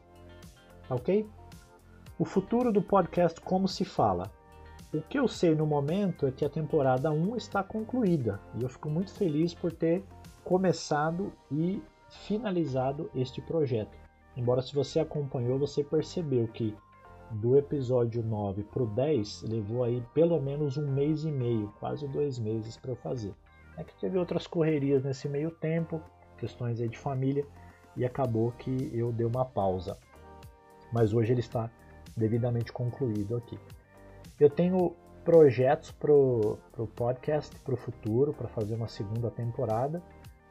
Ok? 0.88 1.28
O 2.18 2.24
futuro 2.24 2.72
do 2.72 2.82
podcast 2.82 3.40
Como 3.40 3.66
se 3.68 3.84
fala. 3.84 4.30
O 4.92 5.00
que 5.00 5.18
eu 5.18 5.26
sei 5.26 5.54
no 5.54 5.66
momento 5.66 6.26
é 6.26 6.30
que 6.30 6.44
a 6.44 6.50
temporada 6.50 7.10
1 7.10 7.36
está 7.36 7.62
concluída 7.62 8.38
e 8.58 8.62
eu 8.62 8.68
fico 8.68 8.90
muito 8.90 9.10
feliz 9.12 9.54
por 9.54 9.72
ter 9.72 10.04
começado 10.44 11.32
e 11.50 11.82
finalizado 12.08 13.10
este 13.14 13.40
projeto. 13.40 13.96
Embora 14.36 14.62
se 14.62 14.74
você 14.74 15.00
acompanhou, 15.00 15.58
você 15.58 15.84
percebeu 15.84 16.48
que 16.48 16.76
do 17.30 17.56
episódio 17.56 18.22
9 18.22 18.62
para 18.64 18.82
o 18.82 18.86
10 18.86 19.42
levou 19.42 19.84
aí 19.84 20.02
pelo 20.12 20.40
menos 20.40 20.76
um 20.76 20.86
mês 20.86 21.24
e 21.24 21.30
meio, 21.30 21.72
quase 21.80 22.06
dois 22.06 22.38
meses 22.38 22.76
para 22.76 22.92
eu 22.92 22.96
fazer. 22.96 23.34
É 23.76 23.84
que 23.84 23.94
teve 23.98 24.18
outras 24.18 24.46
correrias 24.46 25.02
nesse 25.02 25.28
meio 25.28 25.50
tempo, 25.50 26.00
questões 26.36 26.80
aí 26.80 26.88
de 26.88 26.98
família, 26.98 27.46
e 27.96 28.04
acabou 28.04 28.52
que 28.52 28.90
eu 28.92 29.12
dei 29.12 29.26
uma 29.26 29.44
pausa. 29.44 29.96
Mas 30.92 31.14
hoje 31.14 31.32
ele 31.32 31.40
está 31.40 31.70
devidamente 32.16 32.72
concluído 32.72 33.36
aqui. 33.36 33.58
Eu 34.38 34.50
tenho 34.50 34.94
projetos 35.24 35.90
para 35.92 36.12
o 36.12 36.58
podcast 36.94 37.54
para 37.60 37.74
o 37.74 37.76
futuro, 37.76 38.32
para 38.32 38.48
fazer 38.48 38.74
uma 38.74 38.88
segunda 38.88 39.30
temporada. 39.30 40.02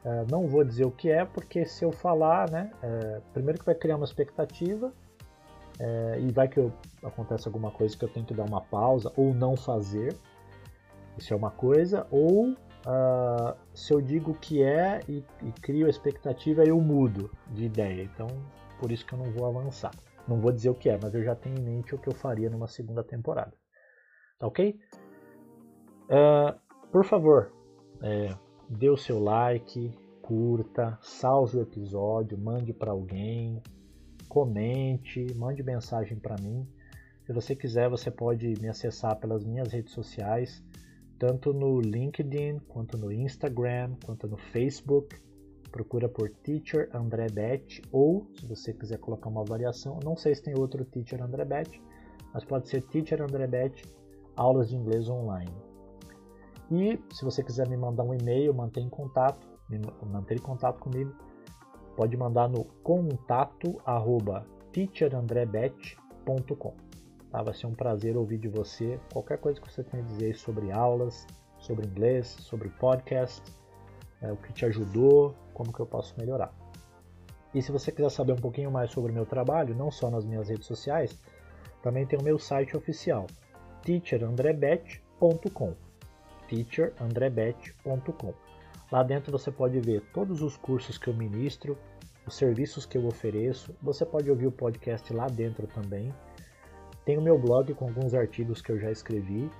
Uh, 0.04 0.26
não 0.28 0.48
vou 0.48 0.64
dizer 0.64 0.84
o 0.84 0.90
que 0.90 1.10
é, 1.10 1.24
porque 1.24 1.64
se 1.64 1.84
eu 1.84 1.92
falar, 1.92 2.50
né, 2.50 2.72
uh, 2.82 3.22
primeiro 3.32 3.60
que 3.60 3.64
vai 3.64 3.74
criar 3.74 3.94
uma 3.94 4.04
expectativa 4.04 4.88
uh, 4.88 6.18
e 6.18 6.32
vai 6.32 6.48
que 6.48 6.60
acontece 7.04 7.46
alguma 7.46 7.70
coisa 7.70 7.96
que 7.96 8.04
eu 8.04 8.08
tenho 8.08 8.26
que 8.26 8.34
dar 8.34 8.42
uma 8.42 8.60
pausa 8.60 9.12
ou 9.16 9.32
não 9.32 9.56
fazer, 9.56 10.16
isso 11.16 11.32
é 11.32 11.36
uma 11.36 11.50
coisa, 11.50 12.06
ou 12.10 12.56
se 13.72 13.92
eu 13.92 14.00
digo 14.00 14.32
o 14.32 14.34
que 14.34 14.60
é 14.60 14.98
e, 15.08 15.24
e 15.40 15.52
crio 15.60 15.86
a 15.86 15.90
expectativa, 15.90 16.64
eu 16.64 16.80
mudo 16.80 17.30
de 17.52 17.66
ideia. 17.66 18.02
Então, 18.02 18.26
por 18.80 18.90
isso 18.90 19.06
que 19.06 19.12
eu 19.12 19.18
não 19.20 19.30
vou 19.30 19.46
avançar. 19.46 19.92
Não 20.26 20.40
vou 20.40 20.50
dizer 20.50 20.70
o 20.70 20.74
que 20.74 20.88
é, 20.88 20.98
mas 21.00 21.14
eu 21.14 21.22
já 21.22 21.36
tenho 21.36 21.56
em 21.58 21.62
mente 21.62 21.94
o 21.94 21.98
que 21.98 22.08
eu 22.08 22.14
faria 22.14 22.50
numa 22.50 22.66
segunda 22.66 23.04
temporada. 23.04 23.52
Tá 24.36 24.48
ok? 24.48 24.76
por 26.90 27.04
favor, 27.04 27.52
é, 28.02 28.34
dê 28.72 28.88
o 28.88 28.96
seu 28.96 29.22
like, 29.22 29.92
curta, 30.22 30.98
salve 31.02 31.58
o 31.58 31.62
episódio, 31.62 32.38
mande 32.38 32.72
para 32.72 32.92
alguém, 32.92 33.62
comente, 34.28 35.26
mande 35.34 35.62
mensagem 35.62 36.18
para 36.18 36.40
mim. 36.40 36.66
Se 37.26 37.32
você 37.32 37.54
quiser, 37.54 37.88
você 37.88 38.10
pode 38.10 38.54
me 38.60 38.68
acessar 38.68 39.16
pelas 39.16 39.44
minhas 39.44 39.72
redes 39.72 39.92
sociais, 39.92 40.62
tanto 41.18 41.52
no 41.52 41.80
LinkedIn, 41.80 42.58
quanto 42.68 42.96
no 42.96 43.12
Instagram, 43.12 43.94
quanto 44.04 44.26
no 44.26 44.36
Facebook. 44.36 45.20
Procura 45.70 46.08
por 46.08 46.28
Teacher 46.28 46.88
André 46.94 47.28
Bet 47.30 47.82
ou, 47.90 48.26
se 48.38 48.46
você 48.46 48.72
quiser 48.72 48.98
colocar 48.98 49.28
uma 49.28 49.44
variação, 49.44 50.00
não 50.04 50.16
sei 50.16 50.34
se 50.34 50.42
tem 50.42 50.58
outro 50.58 50.84
Teacher 50.84 51.22
André 51.22 51.44
Bet, 51.44 51.80
mas 52.32 52.44
pode 52.44 52.68
ser 52.68 52.82
Teacher 52.82 53.22
André 53.22 53.46
Bet, 53.46 53.82
aulas 54.36 54.68
de 54.68 54.76
inglês 54.76 55.08
online. 55.08 55.71
E 56.72 56.98
se 57.12 57.22
você 57.22 57.44
quiser 57.44 57.68
me 57.68 57.76
mandar 57.76 58.02
um 58.02 58.14
e-mail, 58.14 58.54
manter 58.54 58.80
em 58.80 58.88
contato, 58.88 59.46
manter 60.10 60.40
contato 60.40 60.78
comigo, 60.78 61.14
pode 61.94 62.16
mandar 62.16 62.48
no 62.48 62.64
contato 62.82 63.78
teacherandrebet.com. 64.72 66.74
Tá? 67.30 67.42
Vai 67.42 67.52
ser 67.52 67.66
um 67.66 67.74
prazer 67.74 68.16
ouvir 68.16 68.38
de 68.38 68.48
você 68.48 68.98
qualquer 69.12 69.36
coisa 69.36 69.60
que 69.60 69.70
você 69.70 69.84
tenha 69.84 70.02
a 70.02 70.06
dizer 70.06 70.34
sobre 70.34 70.72
aulas, 70.72 71.26
sobre 71.58 71.86
inglês, 71.86 72.28
sobre 72.40 72.70
podcast, 72.70 73.42
é, 74.22 74.32
o 74.32 74.36
que 74.38 74.54
te 74.54 74.64
ajudou, 74.64 75.34
como 75.52 75.74
que 75.74 75.80
eu 75.80 75.86
posso 75.86 76.18
melhorar. 76.18 76.54
E 77.54 77.60
se 77.60 77.70
você 77.70 77.92
quiser 77.92 78.10
saber 78.10 78.32
um 78.32 78.36
pouquinho 78.36 78.70
mais 78.70 78.90
sobre 78.90 79.12
o 79.12 79.14
meu 79.14 79.26
trabalho, 79.26 79.74
não 79.74 79.90
só 79.90 80.10
nas 80.10 80.24
minhas 80.24 80.48
redes 80.48 80.64
sociais, 80.64 81.20
também 81.82 82.06
tem 82.06 82.18
o 82.18 82.22
meu 82.22 82.38
site 82.38 82.74
oficial, 82.74 83.26
teacherandrebet.com 83.82 85.91
teacherandrebet.com 86.52 88.34
Lá 88.90 89.02
dentro 89.02 89.32
você 89.32 89.50
pode 89.50 89.80
ver 89.80 90.02
todos 90.12 90.42
os 90.42 90.54
cursos 90.58 90.98
que 90.98 91.08
eu 91.08 91.14
ministro, 91.14 91.78
os 92.26 92.34
serviços 92.34 92.84
que 92.84 92.98
eu 92.98 93.06
ofereço. 93.06 93.74
Você 93.82 94.04
pode 94.04 94.30
ouvir 94.30 94.46
o 94.46 94.52
podcast 94.52 95.10
lá 95.14 95.28
dentro 95.28 95.66
também. 95.66 96.14
Tem 97.06 97.16
o 97.16 97.22
meu 97.22 97.38
blog 97.38 97.72
com 97.72 97.86
alguns 97.86 98.12
artigos 98.12 98.60
que 98.60 98.70
eu 98.70 98.78
já 98.78 98.90
escrevi. 98.90 99.50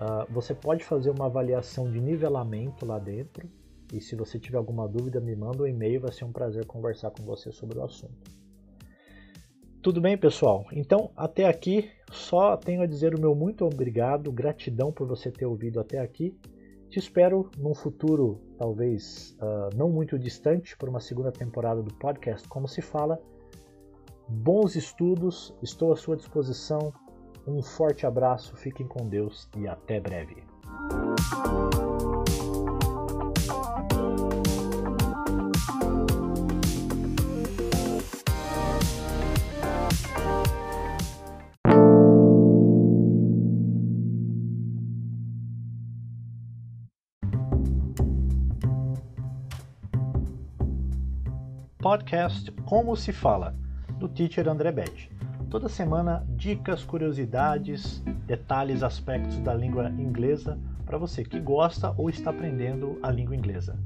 Uh, 0.00 0.32
você 0.32 0.54
pode 0.54 0.82
fazer 0.82 1.10
uma 1.10 1.26
avaliação 1.26 1.92
de 1.92 2.00
nivelamento 2.00 2.86
lá 2.86 2.98
dentro. 2.98 3.46
E 3.92 4.00
se 4.00 4.16
você 4.16 4.38
tiver 4.38 4.56
alguma 4.56 4.88
dúvida, 4.88 5.20
me 5.20 5.36
manda 5.36 5.62
um 5.62 5.66
e-mail. 5.66 6.00
Vai 6.00 6.12
ser 6.12 6.24
um 6.24 6.32
prazer 6.32 6.64
conversar 6.64 7.10
com 7.10 7.22
você 7.22 7.52
sobre 7.52 7.78
o 7.78 7.84
assunto. 7.84 8.39
Tudo 9.82 9.98
bem, 9.98 10.14
pessoal? 10.16 10.66
Então, 10.72 11.10
até 11.16 11.48
aqui, 11.48 11.90
só 12.10 12.54
tenho 12.54 12.82
a 12.82 12.86
dizer 12.86 13.14
o 13.14 13.20
meu 13.20 13.34
muito 13.34 13.64
obrigado, 13.64 14.30
gratidão 14.30 14.92
por 14.92 15.08
você 15.08 15.30
ter 15.30 15.46
ouvido 15.46 15.80
até 15.80 15.98
aqui. 15.98 16.36
Te 16.90 16.98
espero 16.98 17.50
num 17.56 17.74
futuro, 17.74 18.38
talvez 18.58 19.34
uh, 19.40 19.74
não 19.74 19.88
muito 19.88 20.18
distante, 20.18 20.76
por 20.76 20.90
uma 20.90 21.00
segunda 21.00 21.32
temporada 21.32 21.82
do 21.82 21.94
podcast 21.94 22.46
Como 22.46 22.68
Se 22.68 22.82
Fala. 22.82 23.18
Bons 24.28 24.76
estudos, 24.76 25.54
estou 25.62 25.92
à 25.94 25.96
sua 25.96 26.14
disposição. 26.14 26.92
Um 27.46 27.62
forte 27.62 28.04
abraço, 28.04 28.54
fiquem 28.56 28.86
com 28.86 29.08
Deus 29.08 29.48
e 29.56 29.66
até 29.66 29.98
breve. 29.98 30.44
Podcast 51.90 52.52
Como 52.66 52.94
se 52.94 53.12
fala, 53.12 53.52
do 53.98 54.08
teacher 54.08 54.48
André 54.48 54.70
Bet. 54.70 55.10
Toda 55.50 55.68
semana, 55.68 56.24
dicas, 56.36 56.84
curiosidades, 56.84 58.00
detalhes, 58.28 58.84
aspectos 58.84 59.40
da 59.40 59.52
língua 59.52 59.88
inglesa 59.98 60.56
para 60.86 60.96
você 60.96 61.24
que 61.24 61.40
gosta 61.40 61.92
ou 61.96 62.08
está 62.08 62.30
aprendendo 62.30 62.96
a 63.02 63.10
língua 63.10 63.34
inglesa. 63.34 63.76